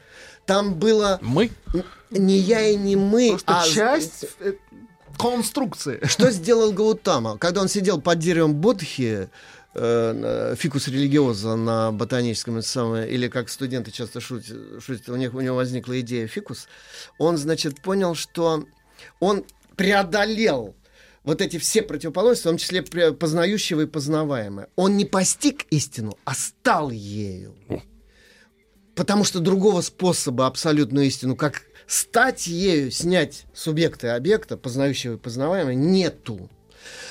Там 0.45 0.75
было 0.75 1.19
Мы? 1.21 1.51
не 2.09 2.37
я 2.37 2.61
и 2.67 2.75
не 2.75 2.95
мы, 2.95 3.29
Просто 3.31 3.59
а 3.61 3.67
часть 3.67 4.25
э, 4.39 4.53
конструкции. 5.17 5.99
что 6.05 6.31
сделал 6.31 6.71
Гаутама? 6.71 7.37
Когда 7.37 7.61
он 7.61 7.67
сидел 7.67 8.01
под 8.01 8.19
деревом 8.19 8.55
Бодхи, 8.55 9.29
э, 9.73 10.55
фикус 10.57 10.87
религиоза 10.87 11.55
на 11.55 11.91
ботаническом 11.91 12.57
это 12.57 12.67
самое, 12.67 13.09
или 13.09 13.27
как 13.27 13.49
студенты 13.49 13.91
часто 13.91 14.19
шутят, 14.19 14.83
шутят, 14.83 15.09
у, 15.09 15.15
них, 15.15 15.33
у 15.33 15.41
него 15.41 15.55
возникла 15.55 15.99
идея 16.01 16.27
фикус, 16.27 16.67
он, 17.17 17.37
значит, 17.37 17.81
понял, 17.81 18.15
что 18.15 18.65
он 19.19 19.45
преодолел 19.75 20.75
вот 21.23 21.41
эти 21.41 21.57
все 21.57 21.81
противоположности, 21.81 22.43
в 22.43 22.49
том 22.49 22.57
числе 22.57 23.13
познающего 23.13 23.81
и 23.81 23.85
познаваемое. 23.85 24.67
Он 24.75 24.97
не 24.97 25.05
постиг 25.05 25.65
истину, 25.69 26.17
а 26.25 26.33
стал 26.33 26.91
ею. 26.91 27.55
Потому 28.95 29.23
что 29.23 29.39
другого 29.39 29.81
способа 29.81 30.45
абсолютную 30.45 31.07
истину, 31.07 31.35
как 31.35 31.63
стать 31.87 32.47
ею, 32.47 32.91
снять 32.91 33.45
субъекта 33.53 34.07
и 34.07 34.09
объекта, 34.11 34.57
познающего 34.57 35.15
и 35.15 35.17
познаваемого, 35.17 35.73
нету. 35.73 36.49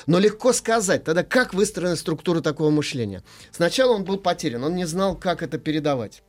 Но 0.05 0.19
легко 0.19 0.53
сказать, 0.53 1.03
тогда 1.03 1.23
как 1.23 1.53
выстроена 1.53 1.95
структура 1.95 2.41
такого 2.41 2.69
мышления? 2.69 3.23
Сначала 3.51 3.93
он 3.93 4.03
был 4.03 4.17
потерян, 4.17 4.63
он 4.63 4.75
не 4.75 4.85
знал, 4.85 5.15
как 5.15 5.41
это 5.41 5.57
передавать 5.57 6.21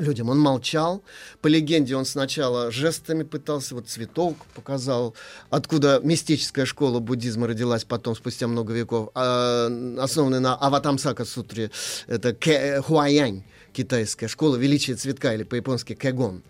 людям. 0.00 0.28
Он 0.28 0.38
молчал. 0.38 1.02
По 1.40 1.46
легенде 1.48 1.96
он 1.96 2.04
сначала 2.04 2.70
жестами 2.70 3.22
пытался, 3.22 3.74
вот 3.74 3.88
цветок 3.88 4.36
показал, 4.54 5.14
откуда 5.50 6.00
мистическая 6.02 6.66
школа 6.66 7.00
буддизма 7.00 7.46
родилась 7.46 7.84
потом, 7.84 8.14
спустя 8.14 8.46
много 8.46 8.72
веков, 8.72 9.10
а, 9.14 9.66
основанная 9.98 10.40
на 10.40 10.54
Аватамсака 10.56 11.24
сутре, 11.24 11.70
это 12.06 12.36
Хуаянь, 12.82 13.44
китайская 13.72 14.28
школа 14.28 14.56
величия 14.56 14.94
цветка, 14.94 15.34
или 15.34 15.42
по-японски 15.42 15.94
Кэгон. 15.94 16.42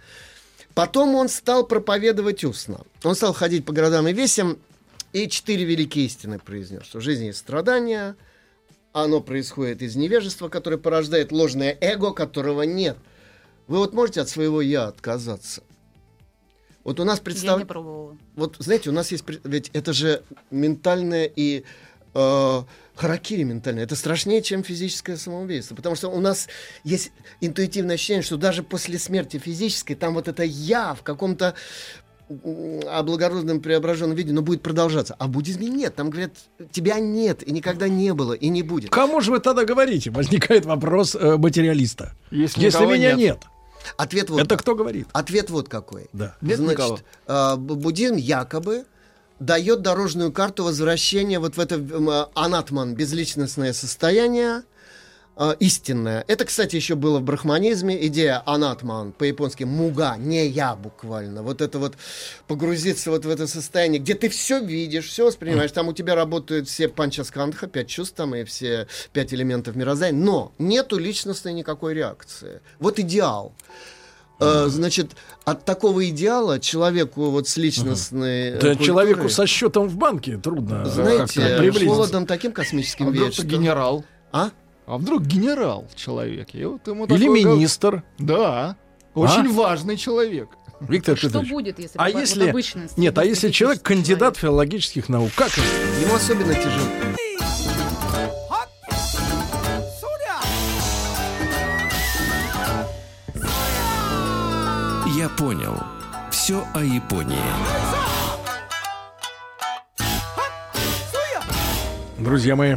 Потом 0.78 1.16
он 1.16 1.28
стал 1.28 1.66
проповедовать 1.66 2.44
устно. 2.44 2.82
Он 3.02 3.16
стал 3.16 3.32
ходить 3.32 3.64
по 3.64 3.72
городам 3.72 4.06
и 4.06 4.12
весям, 4.12 4.58
и 5.12 5.28
четыре 5.28 5.64
великие 5.64 6.06
истины 6.06 6.38
произнес, 6.38 6.84
что 6.84 7.00
в 7.00 7.02
жизни 7.02 7.24
есть 7.24 7.40
страдания, 7.40 8.14
оно 8.92 9.20
происходит 9.20 9.82
из 9.82 9.96
невежества, 9.96 10.48
которое 10.48 10.76
порождает 10.76 11.32
ложное 11.32 11.76
эго, 11.80 12.12
которого 12.12 12.62
нет. 12.62 12.96
Вы 13.66 13.78
вот 13.78 13.92
можете 13.92 14.20
от 14.20 14.28
своего 14.28 14.60
«я» 14.60 14.86
отказаться? 14.86 15.64
Вот 16.84 17.00
у 17.00 17.04
нас 17.04 17.18
Я 17.18 17.24
представ... 17.24 17.58
не 17.58 17.64
пробовала. 17.64 18.16
Вот, 18.36 18.54
знаете, 18.60 18.90
у 18.90 18.92
нас 18.92 19.10
есть... 19.10 19.24
Ведь 19.42 19.70
это 19.72 19.92
же 19.92 20.22
ментальное 20.52 21.24
и... 21.24 21.64
э, 22.14 22.62
харакири 22.94 23.42
ментальное. 23.44 23.84
Это 23.84 23.96
страшнее, 23.96 24.42
чем 24.42 24.62
физическое 24.62 25.16
самоубийство. 25.16 25.74
Потому 25.74 25.94
что 25.96 26.08
у 26.08 26.20
нас 26.20 26.48
есть 26.84 27.12
интуитивное 27.40 27.94
ощущение, 27.94 28.22
что 28.22 28.36
даже 28.36 28.62
после 28.62 28.98
смерти 28.98 29.38
физической, 29.38 29.94
там 29.94 30.14
вот 30.14 30.28
это 30.28 30.42
«я» 30.42 30.94
в 30.94 31.02
каком-то 31.02 31.54
облагородном 32.28 33.60
преображенном 33.60 34.14
виде, 34.14 34.32
но 34.32 34.42
будет 34.42 34.62
продолжаться. 34.62 35.14
А 35.18 35.26
в 35.26 35.30
буддизме 35.30 35.68
нет. 35.68 35.94
Там 35.94 36.10
говорят, 36.10 36.32
тебя 36.72 36.98
нет, 36.98 37.46
и 37.46 37.52
никогда 37.52 37.88
не 37.88 38.12
было, 38.12 38.34
и 38.34 38.48
не 38.48 38.62
будет. 38.62 38.90
Кому 38.90 39.20
же 39.20 39.30
вы 39.30 39.40
тогда 39.40 39.64
говорите? 39.64 40.10
Возникает 40.10 40.66
вопрос 40.66 41.14
э, 41.14 41.36
материалиста. 41.36 42.14
Если 42.30 42.60
Если 42.60 42.78
никого 42.78 42.94
меня 42.94 43.12
нет. 43.12 43.18
нет, 43.18 43.38
Ответ 43.96 44.28
вот 44.28 44.42
это 44.42 44.56
кто 44.56 44.74
говорит? 44.74 45.08
Ответ 45.12 45.50
вот 45.50 45.68
какой. 45.68 46.08
Да. 46.12 46.36
Нет 46.40 46.58
никого. 46.58 46.88
Значит, 46.96 47.06
э, 47.26 47.56
б- 47.56 47.74
буддизм 47.76 48.16
якобы 48.16 48.84
дает 49.40 49.82
дорожную 49.82 50.32
карту 50.32 50.64
возвращения 50.64 51.38
вот 51.38 51.56
в 51.56 51.60
это 51.60 51.76
э, 51.76 52.26
анатман, 52.34 52.94
безличностное 52.94 53.72
состояние, 53.72 54.62
э, 55.36 55.54
истинное. 55.60 56.24
Это, 56.26 56.44
кстати, 56.44 56.76
еще 56.76 56.94
было 56.94 57.18
в 57.18 57.22
брахманизме. 57.22 58.06
Идея 58.06 58.42
анатман, 58.46 59.12
по-японски 59.12 59.64
муга, 59.64 60.16
не 60.16 60.46
я 60.46 60.74
буквально. 60.74 61.42
Вот 61.42 61.60
это 61.60 61.78
вот 61.78 61.94
погрузиться 62.46 63.10
вот 63.10 63.24
в 63.24 63.30
это 63.30 63.46
состояние, 63.46 64.00
где 64.00 64.14
ты 64.14 64.28
все 64.28 64.60
видишь, 64.60 65.06
все 65.06 65.26
воспринимаешь. 65.26 65.72
Там 65.72 65.88
у 65.88 65.92
тебя 65.92 66.14
работают 66.14 66.68
все 66.68 66.88
панчаскандха, 66.88 67.68
пять 67.68 67.88
чувств 67.88 68.16
там 68.16 68.34
и 68.34 68.44
все 68.44 68.88
пять 69.12 69.32
элементов 69.32 69.76
мироздания. 69.76 70.18
Но 70.18 70.52
нету 70.58 70.98
личностной 70.98 71.52
никакой 71.52 71.94
реакции. 71.94 72.60
Вот 72.80 72.98
идеал. 72.98 73.54
Э, 74.40 74.66
Значит, 74.68 75.12
от 75.44 75.64
такого 75.64 76.08
идеала 76.08 76.60
человеку 76.60 77.30
вот 77.30 77.48
с 77.48 77.56
личностной... 77.56 78.50
э, 78.50 78.52
Да 78.52 78.58
культурой, 78.68 78.86
человеку 78.86 79.28
со 79.28 79.46
счетом 79.46 79.88
в 79.88 79.96
банке 79.96 80.36
трудно 80.36 80.84
э, 80.86 80.90
знаете, 80.90 81.86
холодом 81.86 82.24
таким 82.26 82.52
космическим 82.52 83.08
А 83.08 83.12
ты 83.12 83.32
что- 83.32 83.44
генерал? 83.44 84.04
А? 84.32 84.50
А 84.86 84.96
вдруг 84.98 85.22
генерал 85.22 85.86
человек? 85.94 86.48
И 86.54 86.64
вот 86.64 86.86
ему 86.86 87.04
Или 87.06 87.24
такое 87.26 87.42
гов- 87.44 87.54
министр. 87.56 88.02
Да. 88.18 88.76
Очень 89.14 89.52
важный 89.52 89.96
человек. 89.96 90.48
Виктор 90.80 91.16
Что 91.16 91.26
Петрович. 91.26 91.50
будет, 91.50 91.78
если 91.80 91.98
А 91.98 92.04
вот 92.08 92.20
если... 92.20 92.54
Нет, 93.00 93.18
а 93.18 93.24
если 93.24 93.50
человек 93.50 93.82
кандидат 93.82 94.36
филологических 94.36 95.08
наук, 95.08 95.30
как 95.34 95.48
это? 95.48 95.60
Ему 96.00 96.14
особенно 96.14 96.54
тяжело. 96.54 96.86
Понял. 105.38 105.76
Все 106.32 106.64
о 106.74 106.82
Японии. 106.82 107.38
Друзья 112.18 112.56
мои, 112.56 112.76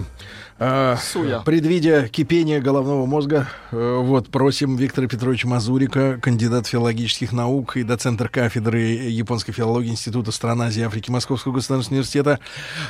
э, 0.62 0.96
Суя. 1.02 1.40
предвидя 1.40 2.08
кипение 2.08 2.62
головного 2.62 3.06
мозга, 3.06 3.50
э, 3.72 3.96
вот 4.02 4.30
просим 4.30 4.76
Виктора 4.76 5.08
Петровича 5.08 5.48
Мазурика, 5.48 6.20
кандидат 6.22 6.68
филологических 6.68 7.32
наук 7.32 7.78
и 7.78 7.84
доцентр 7.84 8.30
кафедры 8.30 8.80
японской 8.80 9.52
филологии 9.52 9.90
Института 9.90 10.32
стран 10.32 10.62
Азии 10.62 10.82
и 10.82 10.84
Африки 10.84 11.10
Московского 11.10 11.54
государственного 11.54 11.92
университета, 11.94 12.40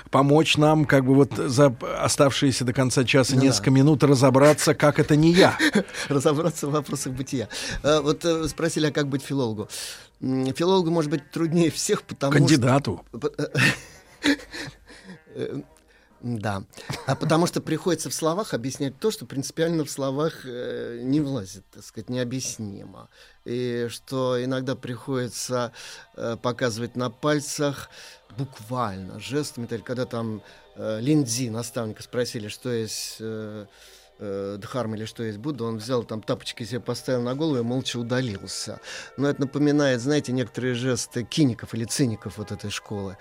помочь 0.09 0.57
нам 0.57 0.85
как 0.85 1.05
бы 1.05 1.15
вот 1.15 1.33
за 1.35 1.73
оставшиеся 1.99 2.65
до 2.65 2.73
конца 2.73 3.03
часа 3.03 3.35
да. 3.35 3.41
несколько 3.41 3.71
минут 3.71 4.03
разобраться, 4.03 4.73
как 4.73 4.99
это 4.99 5.15
не 5.15 5.31
я. 5.31 5.57
разобраться 6.09 6.67
в 6.67 6.71
вопросах 6.71 7.13
бытия. 7.13 7.47
Э, 7.83 8.01
Вот 8.01 8.25
спросили, 8.49 8.87
а 8.87 8.91
как 8.91 9.07
быть 9.07 9.23
филологу? 9.23 9.69
Филологу 10.19 10.91
может 10.91 11.09
быть 11.09 11.31
труднее 11.31 11.71
всех, 11.71 12.03
потому 12.03 12.33
Кандидату. 12.33 13.03
что... 13.09 13.31
Э, 15.33 15.61
Да. 16.23 16.63
А 17.07 17.15
потому 17.15 17.47
что 17.47 17.61
приходится 17.61 18.09
в 18.09 18.13
словах 18.13 18.53
объяснять 18.53 18.99
то, 18.99 19.09
что 19.09 19.25
принципиально 19.25 19.85
в 19.85 19.89
словах 19.89 20.41
э, 20.45 20.99
не 21.01 21.19
влазит, 21.19 21.65
так 21.71 21.83
сказать, 21.83 22.09
необъяснимо. 22.09 23.09
И 23.43 23.87
что 23.89 24.43
иногда 24.43 24.75
приходится 24.75 25.71
э, 26.15 26.37
показывать 26.41 26.95
на 26.95 27.09
пальцах 27.09 27.89
буквально, 28.37 29.19
жестами. 29.19 29.65
Когда 29.65 30.05
там 30.05 30.43
э, 30.75 30.99
Линдзи, 31.01 31.49
наставника, 31.49 32.03
спросили, 32.03 32.49
что 32.49 32.69
есть 32.69 33.17
э, 33.19 33.65
э, 34.19 34.57
Дхарма 34.59 34.97
или 34.97 35.05
что 35.05 35.23
есть 35.23 35.39
Будда, 35.39 35.63
он 35.63 35.77
взял 35.77 36.03
там 36.03 36.21
тапочки 36.21 36.63
себе 36.63 36.81
поставил 36.81 37.23
на 37.23 37.33
голову 37.33 37.57
и 37.57 37.63
молча 37.63 37.97
удалился. 37.97 38.79
Но 39.17 39.27
это 39.27 39.41
напоминает, 39.41 40.01
знаете, 40.01 40.33
некоторые 40.33 40.75
жесты 40.75 41.23
киников 41.23 41.73
или 41.73 41.85
циников 41.85 42.37
вот 42.37 42.51
этой 42.51 42.69
школы. 42.69 43.17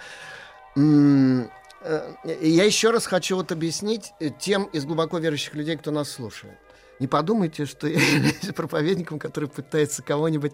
Я 1.83 2.65
еще 2.65 2.91
раз 2.91 3.07
хочу 3.07 3.37
вот 3.37 3.53
объяснить 3.53 4.13
э, 4.21 4.29
тем 4.29 4.65
из 4.65 4.85
глубоко 4.85 5.19
верующих 5.19 5.55
людей, 5.55 5.77
кто 5.77 5.91
нас 5.91 6.11
слушает. 6.11 6.59
Не 6.99 7.07
подумайте, 7.07 7.65
что 7.65 7.87
я 7.89 7.99
являюсь 8.15 8.55
проповедником, 8.55 9.19
который 9.19 9.49
пытается 9.49 10.03
кого-нибудь, 10.03 10.53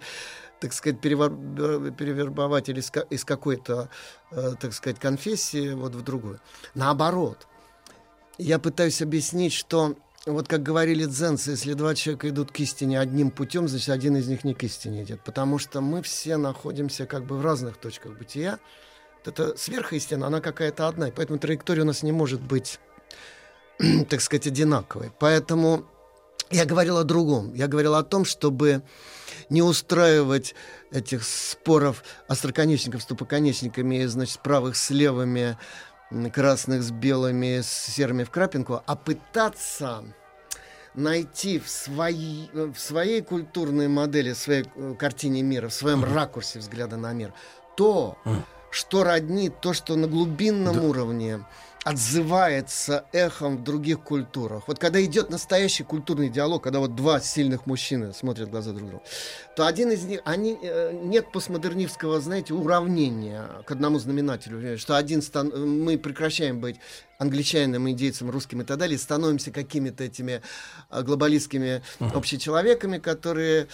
так 0.61 0.73
сказать, 0.73 1.01
перевор- 1.01 1.91
перевербовать 1.97 2.69
или 2.69 2.79
из 2.79 2.91
ка- 2.93 3.07
из 3.11 3.25
какой-то, 3.25 3.91
э, 4.31 4.53
так 4.61 4.73
сказать, 4.73 5.01
конфессии 5.01 5.75
вот 5.75 5.97
в 5.97 6.03
другую. 6.03 6.41
Наоборот, 6.75 7.49
я 8.39 8.61
пытаюсь 8.61 9.03
объяснить, 9.03 9.53
что 9.53 9.97
вот 10.27 10.47
как 10.49 10.63
говорили 10.63 11.05
дзенцы, 11.05 11.53
если 11.53 11.73
два 11.75 11.95
человека 11.95 12.29
идут 12.29 12.53
к 12.53 12.61
истине 12.61 13.01
одним 13.01 13.31
путем, 13.31 13.69
значит, 13.69 13.89
один 13.89 14.17
из 14.17 14.29
них 14.29 14.45
не 14.45 14.55
к 14.55 14.63
истине 14.63 15.03
идет. 15.03 15.23
Потому 15.25 15.59
что 15.59 15.81
мы 15.81 16.03
все 16.03 16.37
находимся 16.37 17.07
как 17.07 17.25
бы 17.25 17.37
в 17.37 17.45
разных 17.45 17.77
точках 17.77 18.17
бытия. 18.17 18.59
Эта 19.27 19.57
сверхистина, 19.57 20.27
она 20.27 20.41
какая-то 20.41 20.89
одна, 20.89 21.09
и 21.09 21.11
поэтому 21.11 21.39
траектория 21.39 21.83
у 21.83 21.87
нас 21.87 22.03
не 22.03 22.13
может 22.13 22.41
быть, 22.41 22.79
так 24.09 24.21
сказать, 24.21 24.47
одинаковой. 24.47 25.11
Поэтому 25.19 25.87
я 26.51 26.65
говорил 26.65 26.99
о 26.99 27.05
другом. 27.05 27.53
Я 27.55 27.67
говорил 27.67 27.95
о 27.95 28.05
том, 28.05 28.25
чтобы 28.25 28.83
не 29.49 29.63
устраивать 29.63 30.55
этих 30.91 31.25
споров 31.25 32.05
остроконечников 32.29 33.03
с 33.03 33.07
тупоконечниками, 33.07 34.05
значит, 34.05 34.41
правых 34.41 34.77
с 34.77 34.91
левыми, 34.91 35.59
красных 36.33 36.83
с 36.83 36.91
белыми, 36.91 37.61
с 37.63 37.69
серыми 37.69 38.25
в 38.25 38.31
крапинку, 38.31 38.83
а 38.87 38.97
пытаться 38.97 40.05
найти 40.95 41.59
в, 41.59 41.69
своей 41.69 42.51
в 42.53 42.77
своей 42.77 43.23
культурной 43.23 43.89
модели, 43.89 44.33
в 44.33 44.39
своей 44.39 44.65
э, 44.77 44.95
картине 44.99 45.43
мира, 45.43 45.69
в 45.69 45.75
своем 45.75 46.03
ракурсе 46.05 46.59
взгляда 46.59 46.97
на 46.97 47.13
мир, 47.13 47.35
то, 47.77 48.17
что 48.77 49.05
роднит, 49.05 49.59
то, 49.63 49.73
что 49.73 49.97
на 49.97 50.07
глубинном 50.07 50.85
уровне 50.85 51.41
отзывается 51.83 53.07
эхом 53.13 53.57
в 53.57 53.65
других 53.65 54.01
культурах. 54.01 54.65
Вот 54.67 54.79
когда 54.79 55.03
идет 55.03 55.31
настоящий 55.31 55.83
культурный 55.83 56.29
диалог, 56.29 56.63
когда 56.63 56.81
вот 56.81 56.95
два 56.95 57.21
сильных 57.21 57.65
мужчины 57.65 58.13
смотрят 58.13 58.49
в 58.49 58.51
глаза 58.51 58.73
друг 58.73 58.91
другу, 58.91 59.05
то 59.55 59.67
один 59.67 59.93
из 59.93 60.05
них, 60.05 60.21
они, 60.27 60.59
э, 60.61 60.93
нет 60.93 61.33
постмодернистского, 61.33 62.21
знаете, 62.21 62.53
уравнения 62.53 63.49
к 63.65 63.71
одному 63.71 63.99
знаменателю, 63.99 64.77
что 64.77 64.97
один 64.97 65.23
стан, 65.23 65.53
мы 65.85 65.97
прекращаем 65.97 66.61
быть 66.61 66.77
англичанином, 67.19 67.89
индейцем, 67.89 68.31
русским 68.31 68.61
и 68.61 68.65
так 68.65 68.77
далее, 68.77 68.99
становимся 68.99 69.53
какими-то 69.53 70.05
этими 70.05 70.43
а, 70.91 71.03
глобалистскими 71.03 71.83
общечеловеками, 72.01 72.99
которые 72.99 73.69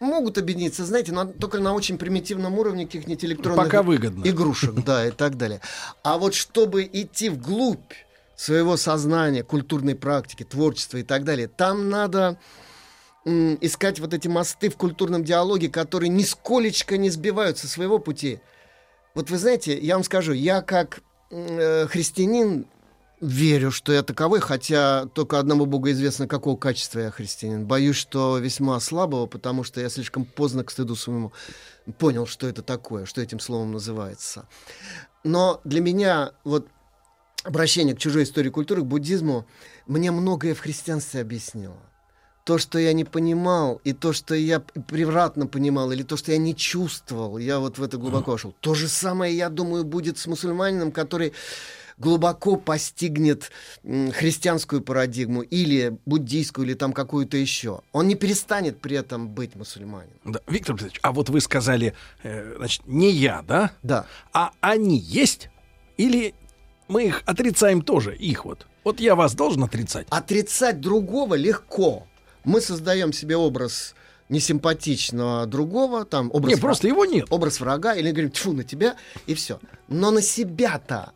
могут 0.00 0.38
объединиться, 0.38 0.84
знаете, 0.84 1.12
но 1.12 1.24
только 1.26 1.58
на 1.58 1.74
очень 1.74 1.98
примитивном 1.98 2.58
уровне 2.58 2.86
каких-нибудь 2.86 3.24
электронных 3.24 3.64
Пока 3.64 3.82
выгодно. 3.82 4.24
игрушек, 4.24 4.74
да, 4.84 5.06
и 5.06 5.10
так 5.10 5.36
далее. 5.36 5.60
А 6.02 6.18
вот 6.18 6.34
чтобы 6.34 6.88
идти 6.90 7.28
вглубь 7.28 7.92
своего 8.36 8.76
сознания, 8.76 9.42
культурной 9.42 9.96
практики, 9.96 10.44
творчества 10.44 10.98
и 10.98 11.02
так 11.02 11.24
далее, 11.24 11.48
там 11.48 11.90
надо 11.90 12.38
искать 13.24 14.00
вот 14.00 14.14
эти 14.14 14.28
мосты 14.28 14.70
в 14.70 14.76
культурном 14.76 15.24
диалоге, 15.24 15.68
которые 15.68 16.08
нисколечко 16.08 16.96
не 16.96 17.10
сбивают 17.10 17.58
со 17.58 17.68
своего 17.68 17.98
пути. 17.98 18.40
Вот 19.14 19.30
вы 19.30 19.38
знаете, 19.38 19.78
я 19.78 19.94
вам 19.94 20.04
скажу, 20.04 20.32
я 20.32 20.62
как 20.62 21.00
э, 21.30 21.86
христианин, 21.88 22.66
верю, 23.20 23.70
что 23.70 23.92
я 23.92 24.02
таковой, 24.02 24.40
хотя 24.40 25.06
только 25.06 25.38
одному 25.38 25.66
Богу 25.66 25.90
известно, 25.90 26.26
какого 26.26 26.56
качества 26.56 27.00
я 27.00 27.10
христианин. 27.10 27.66
Боюсь, 27.66 27.96
что 27.96 28.38
весьма 28.38 28.78
слабого, 28.80 29.26
потому 29.26 29.64
что 29.64 29.80
я 29.80 29.88
слишком 29.88 30.24
поздно 30.24 30.64
к 30.64 30.70
стыду 30.70 30.94
своему 30.94 31.32
понял, 31.98 32.26
что 32.26 32.46
это 32.46 32.62
такое, 32.62 33.06
что 33.06 33.20
этим 33.20 33.40
словом 33.40 33.72
называется. 33.72 34.46
Но 35.24 35.60
для 35.64 35.80
меня 35.80 36.32
вот 36.44 36.68
обращение 37.44 37.94
к 37.94 37.98
чужой 37.98 38.24
истории 38.24 38.50
культуры, 38.50 38.82
к 38.82 38.86
буддизму, 38.86 39.46
мне 39.86 40.10
многое 40.10 40.54
в 40.54 40.60
христианстве 40.60 41.20
объяснило. 41.20 41.76
То, 42.44 42.56
что 42.56 42.78
я 42.78 42.94
не 42.94 43.04
понимал, 43.04 43.80
и 43.84 43.92
то, 43.92 44.14
что 44.14 44.34
я 44.34 44.60
превратно 44.60 45.46
понимал, 45.46 45.92
или 45.92 46.02
то, 46.02 46.16
что 46.16 46.32
я 46.32 46.38
не 46.38 46.56
чувствовал, 46.56 47.36
я 47.36 47.58
вот 47.58 47.76
в 47.76 47.82
это 47.82 47.98
глубоко 47.98 48.32
вошел. 48.32 48.54
То 48.60 48.74
же 48.74 48.88
самое, 48.88 49.36
я 49.36 49.50
думаю, 49.50 49.84
будет 49.84 50.16
с 50.16 50.26
мусульманином, 50.26 50.90
который 50.90 51.34
глубоко 51.98 52.56
постигнет 52.56 53.50
христианскую 53.82 54.82
парадигму 54.82 55.42
или 55.42 55.98
буддийскую, 56.06 56.66
или 56.66 56.74
там 56.74 56.92
какую-то 56.92 57.36
еще. 57.36 57.82
Он 57.92 58.08
не 58.08 58.14
перестанет 58.14 58.80
при 58.80 58.96
этом 58.96 59.28
быть 59.28 59.54
мусульманином. 59.56 60.16
Да. 60.24 60.40
Виктор 60.46 60.74
Петрович, 60.76 60.98
а 61.02 61.12
вот 61.12 61.28
вы 61.28 61.40
сказали, 61.40 61.94
э, 62.22 62.54
значит, 62.58 62.86
не 62.86 63.10
я, 63.10 63.42
да? 63.42 63.72
Да. 63.82 64.06
А 64.32 64.52
они 64.60 64.98
есть? 64.98 65.50
Или 65.96 66.34
мы 66.86 67.04
их 67.06 67.22
отрицаем 67.26 67.82
тоже, 67.82 68.16
их 68.16 68.44
вот? 68.44 68.66
Вот 68.84 69.00
я 69.00 69.14
вас 69.14 69.34
должен 69.34 69.64
отрицать. 69.64 70.06
Отрицать 70.10 70.80
другого 70.80 71.34
легко. 71.34 72.06
Мы 72.44 72.60
создаем 72.60 73.12
себе 73.12 73.36
образ 73.36 73.94
несимпатичного 74.30 75.46
другого, 75.46 76.04
там 76.04 76.30
образ, 76.32 76.50
Не, 76.54 76.58
вра- 76.58 76.60
просто 76.62 76.88
его 76.88 77.04
нет. 77.04 77.26
образ 77.30 77.60
врага, 77.60 77.94
или 77.94 78.10
говорим, 78.10 78.30
тьфу, 78.30 78.52
на 78.52 78.64
тебя, 78.64 78.96
и 79.26 79.34
все. 79.34 79.58
Но 79.88 80.10
на 80.10 80.22
себя-то, 80.22 81.12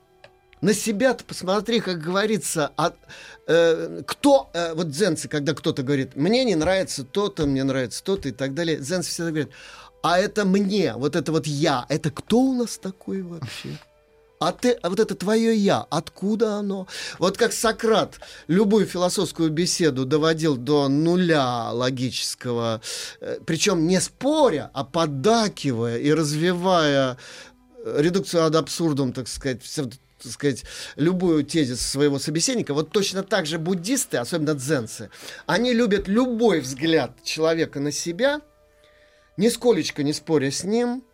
на 0.63 0.73
себя-то 0.73 1.25
посмотри, 1.25 1.81
как 1.81 2.01
говорится, 2.01 2.73
а, 2.77 2.95
э, 3.47 4.03
кто, 4.07 4.49
э, 4.55 4.73
вот 4.75 4.89
дзенцы, 4.89 5.29
когда 5.29 5.55
кто-то 5.55 5.83
говорит, 5.83 6.17
мне 6.17 6.45
не 6.45 6.55
нравится 6.55 7.05
то-то, 7.05 7.47
мне 7.47 7.65
нравится 7.65 8.03
то-то 8.03 8.29
и 8.29 8.33
так 8.33 8.55
далее, 8.55 8.79
дзенцы 8.79 9.11
всегда 9.11 9.31
говорят, 9.31 9.51
а 10.03 10.19
это 10.19 10.45
мне, 10.45 10.95
вот 10.95 11.17
это 11.17 11.33
вот 11.33 11.47
я, 11.47 11.85
это 11.89 12.11
кто 12.11 12.39
у 12.39 12.55
нас 12.55 12.79
такой 12.79 13.23
вообще? 13.23 13.77
А 14.39 14.51
ты, 14.51 14.73
а 14.83 14.91
вот 14.91 14.99
это 14.99 15.15
твое 15.15 15.57
я, 15.57 15.87
откуда 15.89 16.57
оно? 16.57 16.89
Вот 17.21 17.37
как 17.37 17.53
Сократ 17.53 18.19
любую 18.49 18.87
философскую 18.87 19.51
беседу 19.51 20.05
доводил 20.05 20.57
до 20.57 20.89
нуля 20.89 21.71
логического, 21.71 22.81
э, 23.21 23.39
причем 23.47 23.87
не 23.87 24.01
споря, 24.01 24.71
а 24.75 24.85
поддакивая 24.85 25.99
и 25.99 26.13
развивая 26.13 27.19
э, 27.85 27.97
редукцию 28.01 28.45
ад 28.45 28.57
абсурдум, 28.57 29.13
так 29.13 29.29
сказать, 29.29 29.63
так 30.23 30.33
сказать, 30.33 30.65
любую 30.97 31.45
тезис 31.45 31.81
своего 31.81 32.19
собеседника. 32.19 32.75
Вот 32.75 32.91
точно 32.91 33.23
так 33.23 33.47
же 33.47 33.59
буддисты, 33.59 34.19
особенно 34.19 34.55
дзенцы, 34.55 35.11
они 35.47 35.73
любят 35.73 36.09
любой 36.09 36.61
взгляд 36.61 37.23
человека 37.25 37.81
на 37.81 37.93
себя, 37.93 38.41
нисколечко 39.37 40.03
не 40.03 40.13
споря 40.13 40.51
с 40.51 40.65
ним 40.65 41.05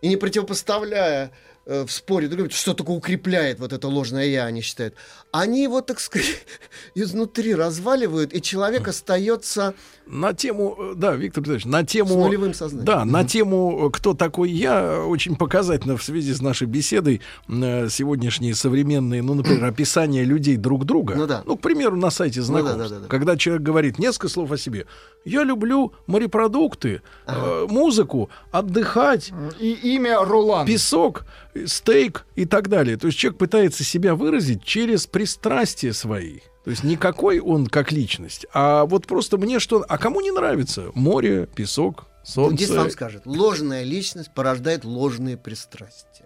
и 0.00 0.08
не 0.08 0.16
противопоставляя 0.16 1.32
э, 1.66 1.84
в 1.84 1.90
споре 1.90 2.28
что 2.50 2.74
такое 2.74 2.96
укрепляет 2.96 3.58
вот 3.58 3.72
это 3.72 3.88
ложное 3.88 4.26
я, 4.26 4.44
они 4.44 4.60
считают. 4.60 4.94
Они 5.32 5.62
его, 5.62 5.80
так 5.80 6.00
сказать, 6.00 6.44
изнутри 6.94 7.54
разваливают, 7.54 8.32
и 8.32 8.40
человек 8.40 8.88
остается 8.88 9.74
На 10.06 10.34
тему, 10.34 10.76
э, 10.78 10.92
да, 10.96 11.14
Виктор 11.14 11.42
Петрович, 11.42 11.64
на 11.64 11.82
с 11.82 11.86
тему... 11.86 12.16
нулевым 12.16 12.52
сознанием. 12.52 12.84
Да, 12.84 13.04
на 13.04 13.24
тему 13.24 13.90
«Кто 13.90 14.12
такой 14.14 14.50
я» 14.50 15.02
очень 15.02 15.34
показательно 15.34 15.96
в 15.96 16.02
связи 16.02 16.34
с 16.34 16.42
нашей 16.42 16.66
беседой 16.66 17.22
э, 17.48 17.88
сегодняшние 17.88 18.54
современные, 18.54 19.22
ну, 19.22 19.34
например, 19.34 19.64
описания 19.70 20.24
людей 20.24 20.56
друг 20.56 20.84
друга. 20.84 21.14
Ну 21.14 21.26
да. 21.26 21.42
Ну, 21.46 21.56
к 21.56 21.60
примеру, 21.60 21.96
на 21.96 22.10
сайте 22.10 22.40
да, 22.40 22.46
знакомств. 22.46 22.78
да, 22.78 22.88
да, 22.88 23.00
да. 23.00 23.06
Когда 23.08 23.36
человек 23.36 23.62
говорит 23.62 23.98
несколько 23.98 24.28
слов 24.28 24.52
о 24.52 24.58
себе. 24.58 24.86
Я 25.24 25.42
люблю 25.42 25.94
морепродукты, 26.06 27.00
э, 27.26 27.66
музыку, 27.68 28.28
отдыхать, 28.50 29.32
И 29.58 29.72
имя 29.94 30.22
Ролан. 30.22 30.66
песок, 30.66 31.24
э, 31.54 31.66
стейк 31.66 32.26
и 32.34 32.44
так 32.44 32.68
далее. 32.68 32.98
То 32.98 33.06
есть 33.06 33.18
человек 33.18 33.38
пытается 33.38 33.84
себя 33.84 34.14
выразить 34.14 34.62
через 34.64 35.06
пристрастия 35.06 35.94
свои. 35.94 36.40
То 36.64 36.70
есть 36.70 36.82
никакой 36.82 37.40
он 37.40 37.66
как 37.66 37.92
личность, 37.92 38.46
а 38.54 38.86
вот 38.86 39.06
просто 39.06 39.36
мне 39.36 39.58
что... 39.58 39.84
А 39.86 39.98
кому 39.98 40.20
не 40.22 40.30
нравится? 40.30 40.90
Море, 40.94 41.46
песок, 41.46 42.06
Буддист 42.34 42.68
солнце. 42.68 42.74
вам 42.74 42.90
скажет, 42.90 43.26
ложная 43.26 43.82
личность 43.82 44.30
порождает 44.32 44.84
ложные 44.84 45.36
пристрастия. 45.36 46.24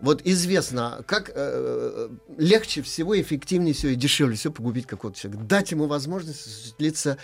Вот 0.00 0.22
известно, 0.24 1.04
как 1.06 1.30
э, 1.34 2.08
легче 2.38 2.80
всего, 2.80 3.20
эффективнее 3.20 3.74
всего 3.74 3.92
и 3.92 3.94
дешевле 3.94 4.36
всего 4.36 4.54
погубить 4.54 4.86
какого-то 4.86 5.18
человека. 5.18 5.44
Дать 5.44 5.70
ему 5.70 5.86
возможность 5.86 6.46
осуществиться 6.46 7.18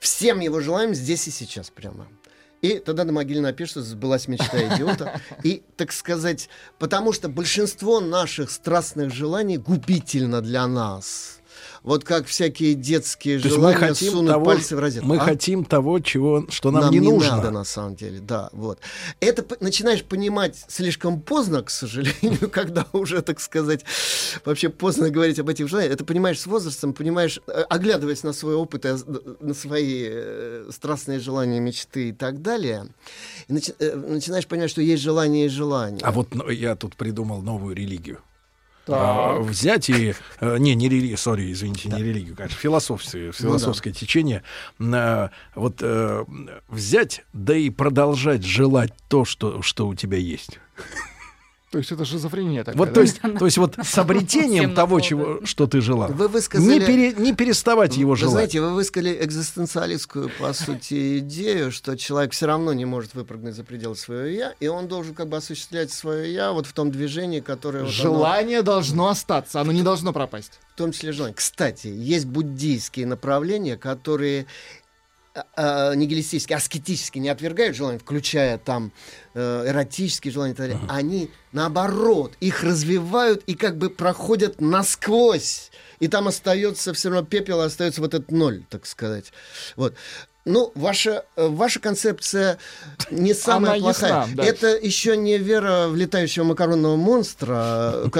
всем 0.00 0.40
его 0.40 0.60
желаниям 0.60 0.94
здесь 0.94 1.28
и 1.28 1.30
сейчас 1.30 1.68
прямо. 1.68 2.08
И 2.62 2.78
тогда 2.78 3.04
на 3.04 3.12
могиле 3.12 3.42
напишется 3.42 3.82
«Сбылась 3.82 4.26
мечта 4.26 4.74
идиота». 4.74 5.20
И, 5.42 5.62
так 5.76 5.92
сказать, 5.92 6.48
потому 6.78 7.12
что 7.12 7.28
большинство 7.28 8.00
наших 8.00 8.50
страстных 8.50 9.12
желаний 9.12 9.58
губительно 9.58 10.40
для 10.40 10.66
нас. 10.66 11.40
Вот 11.84 12.02
как 12.02 12.26
всякие 12.26 12.72
детские 12.72 13.38
То 13.38 13.50
желания 13.50 13.76
хотим 13.76 14.10
сунуть 14.10 14.30
того, 14.32 14.44
пальцы 14.46 14.74
в 14.74 14.78
розетку. 14.78 15.06
мы 15.06 15.16
А? 15.18 15.20
хотим 15.20 15.66
того, 15.66 15.98
чего, 16.00 16.46
что 16.48 16.70
нам, 16.70 16.90
не, 16.90 16.98
нужно. 16.98 17.36
надо 17.36 17.50
на 17.50 17.64
самом 17.64 17.94
деле, 17.94 18.20
да, 18.20 18.48
вот. 18.52 18.78
Это 19.20 19.44
начинаешь 19.60 20.02
понимать 20.02 20.64
слишком 20.68 21.20
поздно, 21.20 21.62
к 21.62 21.68
сожалению, 21.68 22.48
когда 22.50 22.86
уже, 22.94 23.20
так 23.20 23.38
сказать, 23.38 23.84
вообще 24.46 24.70
поздно 24.70 25.10
говорить 25.10 25.38
об 25.38 25.50
этих 25.50 25.68
желаниях. 25.68 25.92
Это 25.92 26.06
понимаешь 26.06 26.40
с 26.40 26.46
возрастом, 26.46 26.94
понимаешь, 26.94 27.38
э, 27.48 27.62
оглядываясь 27.68 28.22
на 28.22 28.32
свой 28.32 28.54
опыт, 28.54 28.86
оз- 28.86 29.04
на 29.40 29.52
свои 29.52 30.06
э, 30.08 30.70
страстные 30.72 31.20
желания, 31.20 31.60
мечты 31.60 32.08
и 32.08 32.12
так 32.12 32.40
далее, 32.40 32.86
начи- 33.48 33.74
э, 33.78 33.94
начинаешь 33.94 34.46
понимать, 34.46 34.70
что 34.70 34.80
есть 34.80 35.02
желание 35.02 35.46
и 35.46 35.48
желание. 35.50 36.00
А 36.02 36.12
вот 36.12 36.34
ну, 36.34 36.48
я 36.48 36.76
тут 36.76 36.96
придумал 36.96 37.42
новую 37.42 37.76
религию. 37.76 38.20
А, 38.88 39.38
взять 39.38 39.88
и... 39.88 40.14
э, 40.40 40.58
не, 40.58 40.74
не 40.74 40.88
религию, 40.88 41.16
сори, 41.16 41.50
извините, 41.52 41.88
не 41.88 42.02
религию, 42.02 42.36
конечно, 42.36 42.58
философское, 42.58 43.32
философское 43.32 43.92
течение. 43.92 44.42
Э, 44.78 45.28
вот 45.54 45.78
э, 45.80 46.24
взять, 46.68 47.24
да 47.32 47.56
и 47.56 47.70
продолжать 47.70 48.44
желать 48.44 48.92
то, 49.08 49.24
что, 49.24 49.62
что 49.62 49.88
у 49.88 49.94
тебя 49.94 50.18
есть. 50.18 50.60
То 51.74 51.78
есть 51.78 51.90
это 51.90 52.04
шизофрения 52.04 52.62
такая, 52.62 52.78
Вот, 52.78 52.90
да? 52.90 52.94
то 52.94 53.00
есть, 53.00 53.20
то 53.40 53.44
есть 53.46 53.58
вот 53.58 53.74
с 53.82 53.98
обретением 53.98 54.76
того, 54.76 55.00
чего, 55.00 55.44
что 55.44 55.66
ты 55.66 55.80
желал. 55.80 56.08
Вы 56.12 56.28
высказали... 56.28 56.78
Не, 56.78 56.78
пере- 56.80 57.12
не 57.14 57.32
переставать 57.34 57.96
его 57.96 58.12
Вы 58.12 58.16
желать. 58.16 58.32
знаете, 58.34 58.60
вы 58.60 58.74
высказали 58.74 59.18
экзистенциалистскую, 59.20 60.30
по 60.38 60.52
сути, 60.52 61.18
идею, 61.18 61.72
что 61.72 61.96
человек 61.96 62.30
все 62.32 62.46
равно 62.46 62.72
не 62.72 62.84
может 62.84 63.14
выпрыгнуть 63.14 63.56
за 63.56 63.64
пределы 63.64 63.96
своего 63.96 64.26
«я», 64.28 64.54
и 64.60 64.68
он 64.68 64.86
должен 64.86 65.14
как 65.14 65.28
бы 65.28 65.36
осуществлять 65.36 65.90
свое 65.90 66.32
«я» 66.32 66.52
вот 66.52 66.66
в 66.66 66.72
том 66.72 66.92
движении, 66.92 67.40
которое... 67.40 67.80
вот 67.82 67.92
оно- 67.92 67.92
Желание 67.92 68.62
должно 68.62 69.08
остаться, 69.08 69.60
оно 69.60 69.72
не 69.72 69.82
должно 69.82 70.12
пропасть. 70.12 70.60
в 70.74 70.78
том 70.78 70.92
числе 70.92 71.10
желание. 71.10 71.34
Кстати, 71.34 71.88
есть 71.88 72.26
буддийские 72.26 73.06
направления, 73.06 73.76
которые 73.76 74.46
а, 75.56 75.94
нигилистически, 75.94 76.52
аскетически 76.52 77.18
не 77.18 77.28
отвергают 77.28 77.76
желание, 77.76 77.98
включая 77.98 78.56
там 78.56 78.92
э, 79.34 79.64
эротические 79.66 80.32
желания 80.32 80.52
и 80.52 80.56
так 80.56 80.68
далее. 80.68 80.80
Они, 80.88 81.30
наоборот, 81.50 82.34
их 82.38 82.62
развивают 82.62 83.42
и 83.46 83.54
как 83.54 83.76
бы 83.76 83.90
проходят 83.90 84.60
насквозь. 84.60 85.72
И 85.98 86.06
там 86.06 86.28
остается 86.28 86.92
все 86.92 87.08
равно 87.10 87.26
пепел, 87.26 87.60
остается 87.60 88.00
вот 88.00 88.14
этот 88.14 88.30
ноль, 88.30 88.64
так 88.70 88.86
сказать. 88.86 89.32
Вот. 89.74 89.94
Ну, 90.44 90.72
ваша, 90.74 91.24
э, 91.36 91.48
ваша 91.48 91.80
концепция 91.80 92.58
не 93.10 93.32
самая 93.32 93.72
Она 93.72 93.80
плохая. 93.80 94.20
ясна, 94.20 94.34
да. 94.34 94.44
Это 94.44 94.76
еще 94.76 95.16
не 95.16 95.38
вера 95.38 95.88
в 95.88 95.96
летающего 95.96 96.44
макаронного 96.44 96.96
монстра, 96.96 98.10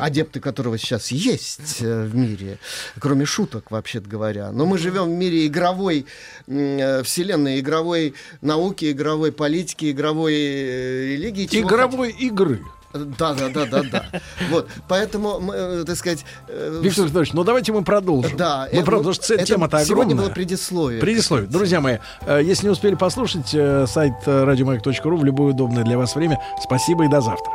адепты 0.00 0.38
которого 0.38 0.78
сейчас 0.78 1.10
есть 1.10 1.78
э, 1.80 2.04
в 2.04 2.14
мире, 2.14 2.58
кроме 3.00 3.24
шуток, 3.24 3.72
вообще-то 3.72 4.08
говоря. 4.08 4.52
Но 4.52 4.64
мы 4.64 4.78
живем 4.78 5.06
в 5.06 5.16
мире 5.16 5.46
игровой 5.46 6.06
э, 6.46 7.02
вселенной, 7.02 7.58
игровой 7.58 8.14
науки, 8.42 8.92
игровой 8.92 9.32
политики, 9.32 9.90
игровой 9.90 10.34
религии. 10.34 11.48
Игровой 11.50 12.10
игры. 12.10 12.62
Да, 12.92 13.34
да, 13.34 13.48
да, 13.48 13.66
да, 13.66 13.82
да. 13.82 14.04
Вот, 14.50 14.68
поэтому, 14.88 15.40
мы, 15.40 15.54
э, 15.54 15.84
так 15.84 15.96
сказать, 15.96 16.24
э, 16.48 16.80
Виктор 16.82 17.06
Петрович, 17.06 17.32
ну 17.32 17.44
давайте 17.44 17.72
мы 17.72 17.84
продолжим. 17.84 18.36
да, 18.36 18.68
мы 18.72 18.80
э, 18.80 18.84
продолжим, 18.84 19.20
потому 19.20 19.36
что 19.38 19.44
тема-то 19.44 19.84
Сегодня 19.84 20.12
огромная. 20.12 20.26
было 20.26 20.34
предисловие. 20.34 21.00
Предисловие. 21.00 21.48
Друзья 21.48 21.80
мои, 21.80 21.98
если 22.26 22.66
не 22.66 22.70
успели 22.70 22.94
послушать, 22.94 23.48
сайт 23.48 24.14
радиомаяк.ру 24.26 25.16
в 25.16 25.24
любое 25.24 25.52
удобное 25.52 25.84
для 25.84 25.96
вас 25.96 26.14
время. 26.14 26.40
Спасибо 26.62 27.04
и 27.04 27.08
до 27.08 27.20
завтра. 27.20 27.52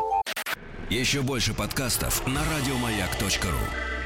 Еще 0.89 1.21
больше 1.21 1.53
подкастов 1.53 2.25
на 2.25 2.41
радиомаяк.ру. 2.55 3.96